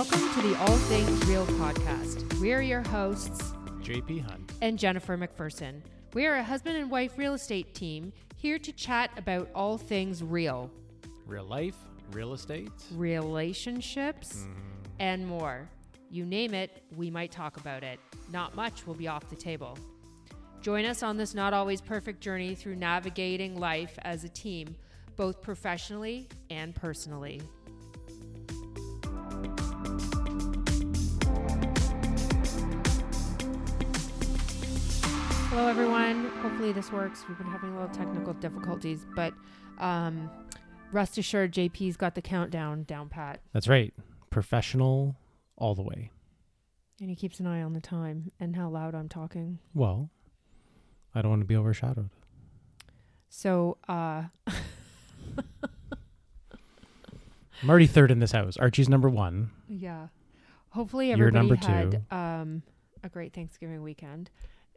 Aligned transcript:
Welcome 0.00 0.32
to 0.32 0.48
the 0.48 0.58
All 0.60 0.76
Things 0.88 1.26
Real 1.26 1.44
podcast. 1.44 2.40
We're 2.40 2.62
your 2.62 2.80
hosts 2.80 3.52
JP 3.82 4.22
Hunt. 4.22 4.50
and 4.62 4.78
Jennifer 4.78 5.18
McPherson. 5.18 5.82
We 6.14 6.26
are 6.26 6.36
a 6.36 6.42
husband 6.42 6.78
and 6.78 6.90
wife 6.90 7.18
real 7.18 7.34
estate 7.34 7.74
team 7.74 8.14
here 8.34 8.58
to 8.60 8.72
chat 8.72 9.10
about 9.18 9.50
all 9.54 9.76
things 9.76 10.24
real, 10.24 10.70
Real 11.26 11.44
life, 11.44 11.76
real 12.12 12.32
estate. 12.32 12.70
relationships, 12.92 14.36
mm-hmm. 14.36 14.52
and 15.00 15.26
more. 15.26 15.68
You 16.10 16.24
name 16.24 16.54
it, 16.54 16.82
we 16.96 17.10
might 17.10 17.30
talk 17.30 17.58
about 17.58 17.82
it. 17.84 18.00
Not 18.32 18.56
much 18.56 18.86
will 18.86 18.94
be 18.94 19.06
off 19.06 19.28
the 19.28 19.36
table. 19.36 19.76
Join 20.62 20.86
us 20.86 21.02
on 21.02 21.18
this 21.18 21.34
not 21.34 21.52
always 21.52 21.82
perfect 21.82 22.22
journey 22.22 22.54
through 22.54 22.76
navigating 22.76 23.60
life 23.60 23.98
as 24.00 24.24
a 24.24 24.30
team, 24.30 24.74
both 25.16 25.42
professionally 25.42 26.26
and 26.48 26.74
personally. 26.74 27.42
Hello, 35.50 35.66
everyone. 35.66 36.26
Hopefully, 36.42 36.72
this 36.72 36.92
works. 36.92 37.24
We've 37.28 37.36
been 37.36 37.46
having 37.48 37.70
a 37.70 37.80
little 37.80 37.94
technical 37.94 38.32
difficulties, 38.34 39.04
but 39.16 39.34
um, 39.78 40.30
rest 40.92 41.18
assured, 41.18 41.52
JP's 41.52 41.96
got 41.96 42.14
the 42.14 42.22
countdown 42.22 42.84
down 42.84 43.08
pat, 43.08 43.40
That's 43.52 43.66
right. 43.68 43.92
Professional 44.30 45.16
all 45.56 45.74
the 45.74 45.82
way. 45.82 46.10
and 47.00 47.10
he 47.10 47.16
keeps 47.16 47.40
an 47.40 47.46
eye 47.46 47.62
on 47.62 47.72
the 47.72 47.80
time 47.80 48.30
and 48.38 48.54
how 48.54 48.68
loud 48.68 48.94
I'm 48.94 49.08
talking. 49.08 49.58
Well, 49.74 50.10
I 51.14 51.22
don't 51.22 51.30
want 51.30 51.42
to 51.42 51.46
be 51.46 51.56
overshadowed. 51.56 52.10
So, 53.28 53.76
uh, 53.88 54.24
I'm 57.62 57.68
already 57.68 57.86
third 57.88 58.10
in 58.10 58.20
this 58.20 58.32
house. 58.32 58.56
Archie's 58.56 58.88
number 58.88 59.08
one. 59.08 59.50
yeah. 59.68 60.08
Hopefully, 60.70 61.08
You're 61.08 61.28
everybody 61.28 61.48
number 61.48 61.56
had 61.56 62.04
um, 62.12 62.62
a 63.02 63.08
great 63.08 63.32
Thanksgiving 63.34 63.82
weekend, 63.82 64.30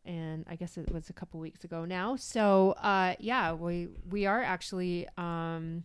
and 0.05 0.45
I 0.49 0.55
guess 0.55 0.77
it 0.77 0.91
was 0.91 1.09
a 1.09 1.13
couple 1.13 1.39
weeks 1.39 1.63
ago 1.63 1.85
now. 1.85 2.15
So, 2.15 2.71
uh, 2.81 3.15
yeah, 3.19 3.53
we 3.53 3.89
we 4.09 4.25
are 4.25 4.41
actually 4.43 5.07
um, 5.17 5.83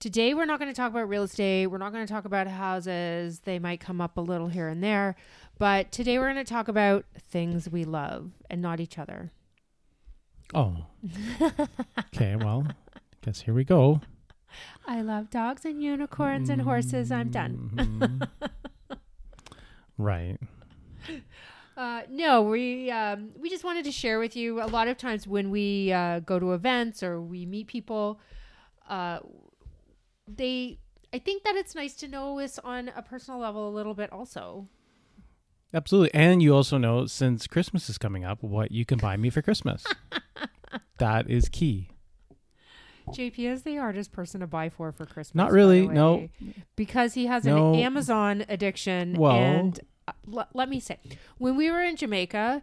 today. 0.00 0.34
We're 0.34 0.44
not 0.46 0.58
going 0.58 0.70
to 0.70 0.76
talk 0.76 0.90
about 0.90 1.08
real 1.08 1.22
estate. 1.24 1.66
We're 1.66 1.78
not 1.78 1.92
going 1.92 2.06
to 2.06 2.12
talk 2.12 2.24
about 2.24 2.46
houses. 2.46 3.40
They 3.40 3.58
might 3.58 3.80
come 3.80 4.00
up 4.00 4.16
a 4.16 4.20
little 4.20 4.48
here 4.48 4.68
and 4.68 4.82
there, 4.82 5.16
but 5.58 5.92
today 5.92 6.18
we're 6.18 6.32
going 6.32 6.44
to 6.44 6.50
talk 6.52 6.68
about 6.68 7.04
things 7.18 7.68
we 7.68 7.84
love 7.84 8.30
and 8.50 8.60
not 8.60 8.80
each 8.80 8.98
other. 8.98 9.32
Oh. 10.52 10.86
okay, 12.14 12.36
well, 12.36 12.66
guess 13.22 13.40
here 13.42 13.54
we 13.54 13.64
go. 13.64 14.00
I 14.86 15.00
love 15.02 15.30
dogs 15.30 15.64
and 15.64 15.82
unicorns 15.82 16.48
and 16.48 16.62
horses. 16.62 17.10
I'm 17.10 17.30
done. 17.30 17.70
Mhm. 17.74 18.28
right. 19.98 20.38
Uh, 21.76 22.02
no, 22.08 22.42
we 22.42 22.90
um, 22.90 23.30
we 23.38 23.50
just 23.50 23.64
wanted 23.64 23.84
to 23.84 23.90
share 23.92 24.18
with 24.18 24.36
you. 24.36 24.62
A 24.62 24.66
lot 24.66 24.86
of 24.88 24.96
times 24.96 25.26
when 25.26 25.50
we 25.50 25.92
uh, 25.92 26.20
go 26.20 26.38
to 26.38 26.52
events 26.52 27.02
or 27.02 27.20
we 27.20 27.46
meet 27.46 27.66
people, 27.66 28.20
uh, 28.88 29.18
they 30.28 30.78
I 31.12 31.18
think 31.18 31.42
that 31.44 31.56
it's 31.56 31.74
nice 31.74 31.94
to 31.96 32.08
know 32.08 32.38
us 32.38 32.58
on 32.62 32.90
a 32.96 33.02
personal 33.02 33.40
level 33.40 33.68
a 33.68 33.72
little 33.74 33.94
bit. 33.94 34.12
Also, 34.12 34.68
Absolutely. 35.72 36.14
And 36.14 36.40
you 36.40 36.54
also 36.54 36.78
know 36.78 37.06
since 37.06 37.48
Christmas 37.48 37.88
is 37.90 37.98
coming 37.98 38.24
up 38.24 38.42
what 38.42 38.70
you 38.70 38.84
can 38.84 38.98
buy 38.98 39.16
me 39.16 39.28
for 39.30 39.42
Christmas. 39.42 39.84
that 40.98 41.28
is 41.28 41.48
key. 41.48 41.88
JP 43.10 43.38
is 43.50 43.62
the 43.64 43.76
hardest 43.76 44.12
person 44.12 44.40
to 44.40 44.46
buy 44.46 44.68
for 44.68 44.92
for 44.92 45.04
Christmas. 45.04 45.34
Not 45.34 45.50
really, 45.52 45.86
way, 45.86 45.94
no. 45.94 46.28
because 46.76 47.14
he 47.14 47.26
has 47.26 47.44
No. 47.44 47.74
an 47.74 47.80
Amazon 47.80 48.44
addiction. 48.48 49.14
Well- 49.14 49.32
and 49.36 49.80
l- 50.32 50.48
let 50.54 50.68
me 50.68 50.80
say, 50.80 50.98
when 51.38 51.56
we 51.56 51.70
were 51.70 51.82
in 51.82 51.96
Jamaica. 51.96 52.62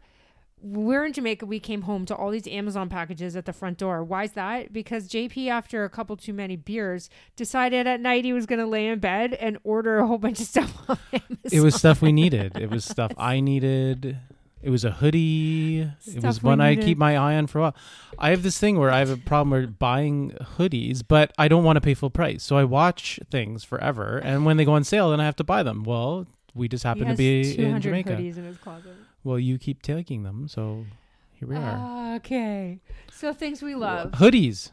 we 0.62 0.84
We're 0.84 1.06
in 1.06 1.14
Jamaica. 1.14 1.46
We 1.48 1.60
came 1.60 1.84
home 1.84 2.06
to 2.06 2.16
all 2.16 2.30
these 2.30 2.48
Amazon 2.48 2.88
packages 2.88 3.36
at 3.36 3.46
the 3.46 3.54
front 3.54 3.80
door. 3.80 4.04
Why 4.04 4.26
is 4.26 4.34
that? 4.34 4.72
Because 4.72 5.08
JP, 5.10 5.48
after 5.50 5.84
a 5.84 5.90
couple 5.90 6.16
too 6.18 6.34
many 6.34 6.56
beers, 6.56 7.10
decided 7.36 7.88
at 7.88 8.00
night 8.00 8.26
he 8.26 8.34
was 8.34 8.46
going 8.46 8.60
to 8.60 8.68
lay 8.68 8.88
in 8.88 9.00
bed 9.00 9.34
and 9.34 9.58
order 9.64 9.98
a 9.98 10.06
whole 10.06 10.20
bunch 10.20 10.40
of 10.40 10.46
stuff 10.46 10.72
on 10.88 10.98
Amazon. 11.14 11.38
It 11.52 11.62
was 11.62 11.74
stuff 11.76 12.02
we 12.02 12.12
needed. 12.12 12.58
It 12.60 12.70
was 12.70 12.86
stuff 12.86 13.12
I 13.18 13.40
needed. 13.52 14.18
It 14.62 14.70
was 14.70 14.86
a 14.86 14.92
hoodie. 14.92 15.80
it 16.06 16.24
was 16.24 16.44
one 16.44 16.62
I 16.62 16.76
keep 16.76 16.96
my 16.96 17.18
eye 17.18 17.36
on 17.36 17.48
for 17.48 17.58
a 17.58 17.62
while. 17.62 17.76
I 18.20 18.30
have 18.30 18.44
this 18.44 18.60
thing 18.60 18.78
where 18.78 18.92
I 18.92 19.00
have 19.00 19.10
a 19.10 19.18
problem 19.18 19.50
with 19.60 19.80
buying 19.80 20.38
hoodies, 20.60 21.02
but 21.08 21.34
I 21.40 21.48
don't 21.48 21.64
want 21.64 21.78
to 21.78 21.82
pay 21.82 21.96
full 21.96 22.12
price. 22.12 22.44
So 22.44 22.58
I 22.58 22.64
watch 22.66 23.20
things 23.32 23.64
forever, 23.64 24.20
and 24.20 24.46
when 24.46 24.58
they 24.58 24.66
go 24.66 24.74
on 24.74 24.84
sale, 24.84 25.10
then 25.10 25.20
I 25.20 25.26
have 25.26 25.36
to 25.38 25.44
buy 25.44 25.64
them. 25.64 25.84
Well, 25.84 26.28
we 26.54 26.68
just 26.68 26.84
happen 26.84 27.08
to 27.08 27.16
be 27.16 27.56
200 27.56 27.76
in 27.76 27.82
Jamaica. 27.82 28.10
hoodies 28.12 28.38
in 28.38 28.46
his 28.46 28.58
closet. 28.58 28.94
Well, 29.24 29.40
you 29.40 29.58
keep 29.58 29.82
taking 29.82 30.24
them, 30.24 30.48
so 30.48 30.86
here 31.34 31.48
we 31.48 31.56
are. 31.56 32.16
Okay, 32.16 32.80
so 33.12 33.34
things 33.34 33.62
we 33.62 33.76
love. 33.76 34.12
Hoodies. 34.14 34.72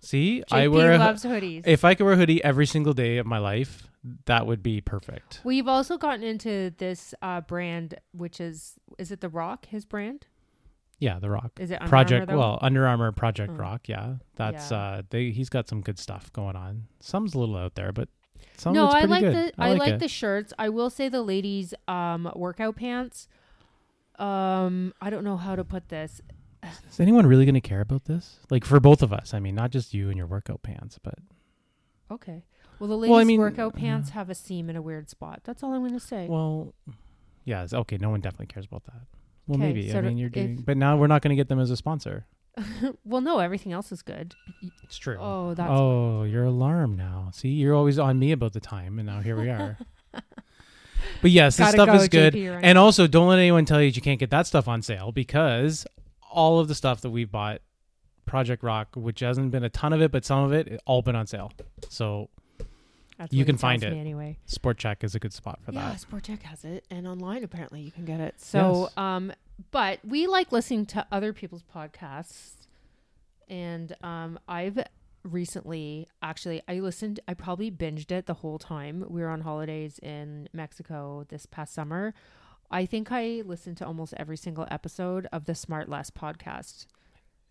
See, 0.00 0.42
JP 0.50 0.56
I 0.56 0.68
wear 0.68 0.98
loves 0.98 1.24
hoodies. 1.24 1.66
if 1.66 1.84
I 1.84 1.94
could 1.94 2.04
wear 2.04 2.12
a 2.12 2.16
hoodie 2.16 2.42
every 2.44 2.66
single 2.66 2.92
day 2.92 3.16
of 3.16 3.24
my 3.26 3.38
life, 3.38 3.88
that 4.26 4.46
would 4.46 4.62
be 4.62 4.82
perfect. 4.82 5.40
We've 5.44 5.66
also 5.68 5.96
gotten 5.96 6.22
into 6.22 6.74
this 6.76 7.14
uh, 7.22 7.40
brand, 7.40 7.94
which 8.12 8.38
is 8.40 8.74
is 8.98 9.10
it 9.10 9.20
the 9.22 9.30
Rock? 9.30 9.64
His 9.66 9.86
brand 9.86 10.26
Yeah, 10.98 11.18
The 11.18 11.30
Rock. 11.30 11.52
is 11.58 11.70
it 11.70 11.76
Under 11.80 11.88
Project 11.88 12.28
Armour, 12.28 12.38
well 12.38 12.58
Under 12.60 12.86
Armour 12.86 13.12
Project. 13.12 13.52
Rock 13.56 13.88
yeah 13.88 14.16
that's 14.36 14.70
Yeah. 14.70 14.76
uh 14.78 15.02
they 15.08 15.30
he's 15.30 15.48
got 15.48 15.68
some 15.68 15.80
good 15.80 15.98
stuff 15.98 16.30
going 16.34 16.54
on 16.54 16.84
some's 17.00 17.34
a 17.34 17.38
little 17.38 17.56
out 17.56 17.74
there 17.76 17.90
but 17.92 18.08
some 18.56 18.72
no, 18.74 18.88
I 18.88 19.04
like 19.04 19.22
good 19.22 19.34
the 19.34 19.52
I, 19.58 19.74
like, 19.74 19.94
it. 19.94 20.00
the 20.00 20.08
shirts. 20.08 20.52
I 20.58 20.68
will 20.68 20.90
say 20.90 21.08
the 21.08 21.22
ladies' 21.22 21.74
um 21.88 22.30
workout 22.34 22.76
pants. 22.76 23.28
Um, 24.18 24.94
I 25.00 25.10
don't 25.10 25.24
know 25.24 25.36
how 25.36 25.56
to 25.56 25.64
put 25.64 25.88
this. 25.88 26.20
is 26.88 27.00
anyone 27.00 27.26
really 27.26 27.44
going 27.44 27.54
to 27.54 27.60
care 27.60 27.80
about 27.80 28.04
this 28.06 28.38
like 28.48 28.64
for 28.64 28.80
both 28.80 29.02
of 29.02 29.12
us 29.12 29.34
I 29.34 29.38
mean 29.40 29.54
not 29.54 29.70
just 29.70 29.92
you 29.92 30.08
and 30.08 30.16
your 30.16 30.26
workout 30.26 30.62
pants 30.62 30.98
but 31.02 31.18
Okay. 32.10 32.44
Well, 32.78 32.88
the 32.88 32.96
ladies' 32.96 33.10
Well, 33.10 33.20
I 33.20 33.24
mean, 33.24 33.40
workout 33.40 33.74
pants 33.74 34.10
uh, 34.10 34.14
have 34.14 34.30
a 34.30 34.34
seam 34.34 34.68
in 34.70 34.76
a 34.76 34.82
weird 34.82 35.08
spot. 35.08 35.40
That's 35.44 35.62
all 35.62 35.72
I'm 35.72 35.80
going 35.80 35.92
to 35.94 36.00
say. 36.00 36.26
well 36.28 36.72
yeah 37.44 37.66
okay 37.72 37.98
no 37.98 38.08
one 38.08 38.20
definitely 38.20 38.46
cares 38.46 38.64
about 38.64 38.84
that 38.84 39.02
well 39.46 39.58
maybe 39.58 39.90
so 39.90 39.98
I 39.98 40.00
mean 40.00 40.16
you're 40.16 40.30
doing 40.30 40.56
but 40.64 40.76
now 40.78 40.96
we're 40.96 41.06
not 41.08 41.20
going 41.20 41.30
to 41.30 41.36
get 41.36 41.48
them 41.48 41.60
as 41.60 41.70
a 41.70 41.76
sponsor 41.76 42.26
well, 43.04 43.20
no, 43.20 43.38
everything 43.38 43.72
else 43.72 43.90
is 43.92 44.02
good. 44.02 44.34
it's 44.82 44.96
true 44.96 45.16
Oh, 45.20 45.54
that's 45.54 45.70
oh 45.70 46.22
your 46.24 46.44
alarm 46.44 46.96
now 46.96 47.30
see 47.32 47.48
you're 47.48 47.74
always 47.74 47.98
on 47.98 48.18
me 48.18 48.32
about 48.32 48.52
the 48.52 48.60
time 48.60 48.98
and 48.98 49.06
now 49.06 49.20
here 49.20 49.36
we 49.38 49.48
are 49.50 49.76
but 51.20 51.30
yes 51.30 51.56
this 51.56 51.70
stuff 51.70 51.86
go, 51.86 51.94
is 51.94 52.08
good 52.08 52.34
right. 52.34 52.64
And 52.64 52.78
also, 52.78 53.06
don't 53.06 53.28
let 53.28 53.38
anyone 53.38 53.64
tell 53.64 53.80
you 53.82 53.90
that 53.90 53.96
you 53.96 54.02
can't 54.02 54.20
get 54.20 54.30
that 54.30 54.46
stuff 54.46 54.68
on 54.68 54.82
sale 54.82 55.12
because 55.12 55.86
all 56.30 56.58
of 56.60 56.68
the 56.68 56.74
stuff 56.74 57.00
that 57.02 57.10
we've 57.10 57.30
bought, 57.30 57.60
Project 58.26 58.62
Rock, 58.62 58.88
which 58.96 59.20
hasn't 59.20 59.50
been 59.50 59.64
a 59.64 59.68
ton 59.68 59.92
of 59.92 60.00
it, 60.02 60.10
but 60.10 60.24
some 60.24 60.44
of 60.44 60.52
it, 60.52 60.66
it 60.68 60.80
all 60.86 61.02
been 61.02 61.14
on 61.14 61.26
sale. 61.26 61.52
So 61.90 62.30
That's 63.18 63.32
you 63.32 63.44
can 63.44 63.56
find 63.58 63.82
it 63.84 63.92
anyway. 63.92 64.38
Sport 64.46 64.78
Chek 64.78 65.04
is 65.04 65.14
a 65.14 65.18
good 65.18 65.32
spot 65.32 65.60
for 65.62 65.72
yeah, 65.72 65.90
that. 65.90 66.00
Sport 66.00 66.24
Chek 66.24 66.42
has 66.42 66.64
it, 66.64 66.84
and 66.90 67.06
online 67.06 67.44
apparently 67.44 67.82
you 67.82 67.90
can 67.92 68.04
get 68.04 68.18
it. 68.20 68.40
So, 68.40 68.84
Yes. 68.84 68.92
um, 68.96 69.32
but 69.70 70.00
we 70.04 70.26
like 70.26 70.52
listening 70.52 70.86
to 70.86 71.06
other 71.12 71.32
people's 71.32 71.62
podcasts, 71.62 72.66
and 73.48 73.94
um, 74.02 74.38
I've 74.48 74.84
recently 75.22 76.08
actually 76.22 76.62
I 76.68 76.80
listened. 76.80 77.20
I 77.26 77.34
probably 77.34 77.70
binged 77.70 78.10
it 78.10 78.26
the 78.26 78.34
whole 78.34 78.58
time 78.58 79.04
we 79.08 79.20
were 79.22 79.28
on 79.28 79.42
holidays 79.42 79.98
in 80.00 80.48
Mexico 80.52 81.24
this 81.28 81.46
past 81.46 81.74
summer. 81.74 82.14
I 82.70 82.86
think 82.86 83.12
I 83.12 83.42
listened 83.44 83.76
to 83.78 83.86
almost 83.86 84.14
every 84.16 84.36
single 84.36 84.66
episode 84.70 85.28
of 85.32 85.44
the 85.44 85.52
SmartLess 85.52 86.10
podcast. 86.10 86.86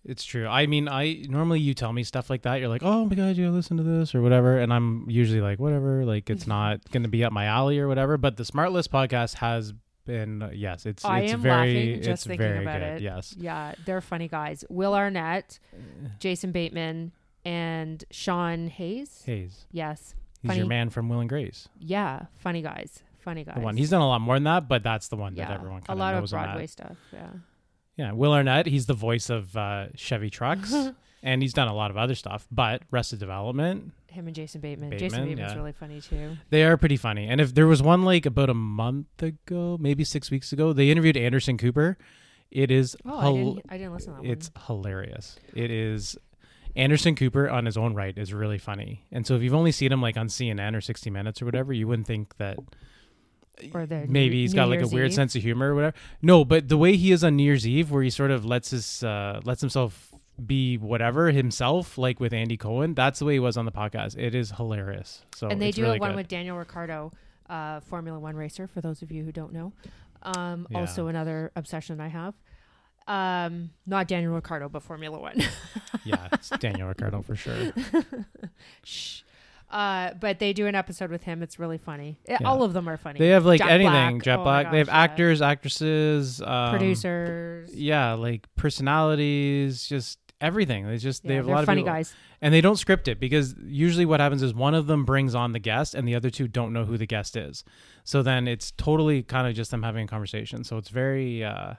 It's 0.05 0.25
true. 0.25 0.47
I 0.47 0.65
mean, 0.65 0.89
I 0.89 1.23
normally 1.29 1.61
you 1.61 1.73
tell 1.73 1.93
me 1.93 2.03
stuff 2.03 2.29
like 2.29 2.41
that. 2.41 2.59
You're 2.59 2.67
like, 2.67 2.83
oh 2.83 3.05
my 3.05 3.15
god, 3.15 3.37
you 3.37 3.49
listen 3.51 3.77
to 3.77 3.83
this 3.83 4.13
or 4.13 4.21
whatever, 4.21 4.59
and 4.59 4.73
I'm 4.73 5.09
usually 5.09 5.39
like, 5.39 5.59
whatever. 5.59 6.03
Like 6.03 6.29
it's 6.29 6.45
not 6.57 6.89
going 6.91 7.03
to 7.03 7.09
be 7.09 7.23
up 7.23 7.31
my 7.31 7.45
alley 7.45 7.79
or 7.79 7.87
whatever. 7.87 8.17
But 8.17 8.35
the 8.35 8.43
SmartLess 8.43 8.87
podcast 8.87 9.35
has 9.35 9.73
been 10.05 10.41
uh, 10.41 10.49
yes, 10.53 10.85
it's 10.85 11.03
I 11.05 11.21
it's 11.21 11.33
am 11.33 11.41
very 11.41 11.55
laughing 11.73 11.95
just 11.97 12.09
it's 12.09 12.23
thinking 12.25 12.47
very 12.47 12.61
about 12.63 12.79
good. 12.79 12.87
it. 12.95 13.01
Yes. 13.01 13.35
Yeah, 13.37 13.73
they're 13.85 14.01
funny 14.01 14.27
guys. 14.27 14.63
Will 14.69 14.93
Arnett, 14.93 15.59
Jason 16.19 16.51
Bateman, 16.51 17.11
and 17.45 18.03
Sean 18.11 18.67
Hayes. 18.67 19.23
Hayes. 19.25 19.65
Yes. 19.71 20.15
He's 20.41 20.49
Funny. 20.49 20.59
your 20.59 20.67
man 20.67 20.89
from 20.89 21.07
Will 21.07 21.21
and 21.21 21.29
Grace. 21.29 21.69
Yeah, 21.79 22.25
funny 22.39 22.61
guys. 22.61 23.01
Funny 23.19 23.45
guys. 23.45 23.55
The 23.55 23.61
one. 23.61 23.77
He's 23.77 23.89
done 23.89 24.01
a 24.01 24.07
lot 24.07 24.19
more 24.19 24.35
than 24.35 24.43
that, 24.43 24.67
but 24.67 24.83
that's 24.83 25.07
the 25.07 25.15
one 25.15 25.35
yeah, 25.35 25.47
that 25.47 25.53
everyone 25.55 25.79
a 25.79 25.85
kind 25.85 25.99
lot 25.99 26.13
of 26.15 26.21
knows 26.21 26.33
him 26.33 26.39
at. 26.39 26.45
Broadway 26.47 26.67
stuff. 26.67 26.97
Yeah. 27.13 27.27
Yeah, 27.95 28.11
Will 28.11 28.33
Arnett, 28.33 28.65
he's 28.65 28.85
the 28.87 28.93
voice 28.93 29.29
of 29.29 29.55
uh, 29.55 29.85
Chevy 29.95 30.29
trucks, 30.29 30.73
and 31.23 31.41
he's 31.41 31.53
done 31.53 31.67
a 31.67 31.73
lot 31.73 31.89
of 31.89 31.97
other 31.97 32.13
stuff. 32.13 32.45
But 32.51 32.83
Arrested 32.91 33.19
Development, 33.19 33.91
Him 34.07 34.27
and 34.27 34.35
Jason 34.35 34.61
Bateman. 34.61 34.91
Jason 34.97 35.25
Bateman's 35.25 35.51
yeah. 35.53 35.57
really 35.57 35.71
funny 35.71 36.01
too. 36.01 36.37
they 36.51 36.63
are 36.63 36.77
pretty 36.77 36.97
funny. 36.97 37.27
And 37.27 37.41
if 37.41 37.55
there 37.55 37.65
was 37.65 37.81
one 37.81 38.03
like 38.03 38.25
about 38.25 38.49
a 38.49 38.53
month 38.53 39.23
ago, 39.23 39.77
maybe 39.79 40.03
six 40.03 40.29
weeks 40.29 40.51
ago, 40.51 40.73
they 40.73 40.91
interviewed 40.91 41.17
Anderson 41.17 41.57
Cooper. 41.57 41.97
It 42.51 42.69
is 42.69 42.95
Oh, 43.03 43.17
I 43.17 43.33
didn't. 43.33 43.61
I 43.69 43.77
didn't 43.77 43.93
listen 43.93 44.15
to 44.15 44.21
that 44.21 44.29
it's 44.29 44.51
hilarious. 44.67 45.37
It 45.55 45.71
is 45.71 46.15
Anderson 46.75 47.15
Cooper 47.15 47.49
on 47.49 47.65
his 47.65 47.77
own 47.77 47.95
right 47.95 48.15
is 48.17 48.33
really 48.33 48.57
funny. 48.57 49.05
And 49.11 49.25
so 49.25 49.35
if 49.35 49.41
you've 49.41 49.53
only 49.55 49.71
seen 49.71 49.91
him 49.91 50.01
like 50.01 50.17
on 50.17 50.27
CNN 50.27 50.75
or 50.75 50.81
60 50.81 51.09
Minutes 51.09 51.41
or 51.41 51.45
whatever, 51.45 51.73
you 51.73 51.87
wouldn't 51.87 52.07
think 52.07 52.35
that 52.37 52.57
maybe 53.61 54.07
New- 54.07 54.31
he's 54.31 54.53
New 54.53 54.57
got 54.61 54.69
like 54.69 54.81
a 54.81 54.87
weird 54.87 55.07
Eve. 55.07 55.13
sense 55.13 55.35
of 55.35 55.41
humor 55.41 55.71
or 55.71 55.75
whatever. 55.75 55.95
No, 56.21 56.43
but 56.43 56.69
the 56.69 56.77
way 56.77 56.95
he 56.95 57.11
is 57.11 57.23
on 57.23 57.35
New 57.35 57.43
Year's 57.43 57.67
Eve, 57.67 57.91
where 57.91 58.03
he 58.03 58.09
sort 58.09 58.31
of 58.31 58.45
lets 58.45 58.71
his 58.71 59.03
uh, 59.03 59.41
lets 59.43 59.61
himself 59.61 60.12
be 60.43 60.77
whatever 60.77 61.31
himself, 61.31 61.97
like 61.97 62.19
with 62.19 62.33
Andy 62.33 62.57
Cohen, 62.57 62.93
that's 62.95 63.19
the 63.19 63.25
way 63.25 63.33
he 63.33 63.39
was 63.39 63.55
on 63.57 63.65
the 63.65 63.71
podcast. 63.71 64.17
It 64.17 64.33
is 64.35 64.51
hilarious. 64.51 65.23
So 65.35 65.47
and 65.47 65.61
they 65.61 65.71
do 65.71 65.83
really 65.83 65.99
one 65.99 66.11
good. 66.11 66.15
with 66.17 66.27
Daniel 66.27 66.57
Ricciardo, 66.57 67.11
uh, 67.49 67.79
Formula 67.81 68.19
One 68.19 68.35
racer. 68.35 68.67
For 68.67 68.81
those 68.81 69.01
of 69.01 69.11
you 69.11 69.23
who 69.23 69.31
don't 69.31 69.53
know, 69.53 69.73
um, 70.23 70.67
Yeah. 70.69 70.79
also 70.79 71.07
another 71.07 71.51
obsession 71.55 71.99
I 72.01 72.07
have. 72.07 72.33
Um, 73.05 73.71
not 73.85 74.07
Daniel 74.07 74.33
Ricciardo, 74.33 74.69
but 74.69 74.81
Formula 74.81 75.19
One. 75.19 75.35
yeah, 76.05 76.27
it's 76.31 76.49
Daniel 76.49 76.87
Ricciardo 76.87 77.21
for 77.21 77.35
sure. 77.35 77.73
Shh. 78.83 79.21
Uh, 79.69 80.13
but 80.19 80.37
they 80.37 80.53
do 80.53 80.67
an 80.67 80.75
episode 80.75 81.09
with 81.09 81.23
him. 81.23 81.41
It's 81.41 81.57
really 81.57 81.79
funny. 81.79 82.19
Eh, 82.27 82.37
Yeah. 82.39 82.47
All 82.47 82.61
of 82.61 82.73
them 82.73 82.87
are 82.87 82.95
funny. 82.95 83.17
They 83.17 83.29
have 83.29 83.43
like 83.43 83.57
Jack 83.57 83.71
anything. 83.71 83.91
Black. 84.19 84.23
Jet 84.23 84.39
Oh 84.39 84.43
Black. 84.43 84.71
they 84.71 84.77
have 84.77 84.87
yeah. 84.87 84.97
actors, 85.01 85.41
actresses, 85.41 86.41
um, 86.41 86.69
producers. 86.77 87.73
Yeah, 87.73 88.13
like 88.13 88.45
personalities, 88.55 89.87
just 89.87 90.19
everything. 90.43 90.85
They 90.87 90.97
just 90.97 91.23
they 91.23 91.35
have 91.35 91.47
a 91.47 91.51
lot 91.51 91.61
of 91.61 91.65
funny 91.65 91.81
people- 91.81 91.93
guys. 91.93 92.13
and 92.41 92.53
they 92.53 92.61
don't 92.61 92.75
script 92.75 93.07
it 93.07 93.19
because 93.19 93.55
usually 93.65 94.05
what 94.05 94.19
happens 94.19 94.43
is 94.43 94.53
one 94.53 94.75
of 94.75 94.85
them 94.87 95.05
brings 95.05 95.33
on 95.33 95.53
the 95.53 95.59
guest 95.59 95.95
and 95.95 96.07
the 96.07 96.13
other 96.15 96.29
two 96.29 96.47
don't 96.47 96.73
know 96.73 96.85
who 96.85 96.97
the 96.97 97.07
guest 97.07 97.35
is. 97.35 97.63
So 98.03 98.21
then 98.21 98.47
it's 98.47 98.71
totally 98.71 99.23
kind 99.23 99.47
of 99.47 99.55
just 99.55 99.71
them 99.71 99.81
having 99.83 100.03
a 100.05 100.07
conversation. 100.07 100.63
So 100.63 100.77
it's 100.77 100.89
very 100.89 101.43
uh 101.43 101.73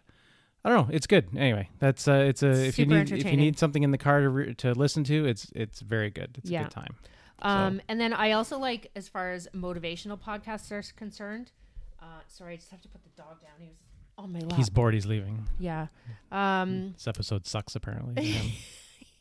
I 0.67 0.71
don't 0.71 0.89
know, 0.89 0.95
it's 0.95 1.07
good. 1.07 1.29
Anyway, 1.37 1.69
that's 1.79 2.09
uh 2.09 2.25
it's 2.31 2.43
a 2.43 2.67
if 2.67 2.79
you 2.79 2.87
need 2.87 3.13
if 3.13 3.31
you 3.31 3.37
need 3.37 3.59
something 3.59 3.83
in 3.83 3.91
the 3.91 3.99
car 3.99 4.21
to 4.23 4.29
re- 4.31 4.55
to 4.55 4.73
listen 4.73 5.05
to, 5.05 5.27
it's 5.27 5.53
it's 5.55 5.81
very 5.81 6.11
good. 6.11 6.37
It's 6.39 6.51
a 6.51 6.53
good 6.65 6.71
time. 6.71 6.97
Um, 7.41 7.83
and 7.89 8.01
then 8.01 8.15
I 8.15 8.33
also 8.33 8.59
like 8.59 8.91
as 8.97 9.07
far 9.09 9.33
as 9.33 9.49
motivational 9.55 10.19
podcasts 10.19 10.73
are 10.73 10.83
concerned. 10.97 11.53
Uh, 12.01 12.21
sorry, 12.29 12.55
I 12.55 12.57
just 12.57 12.71
have 12.71 12.81
to 12.83 12.89
put 12.89 13.03
the 13.03 13.11
dog 13.23 13.43
down. 13.43 13.53
He 13.59 13.67
was 13.69 13.77
on 14.19 14.33
my 14.33 14.41
lap. 14.41 14.57
He's 14.57 14.71
bored, 14.71 14.95
he's 14.95 15.07
leaving. 15.07 15.47
yeah. 15.59 15.87
Um, 16.33 16.93
This 16.95 17.07
episode 17.07 17.47
sucks 17.47 17.75
apparently. 17.77 18.53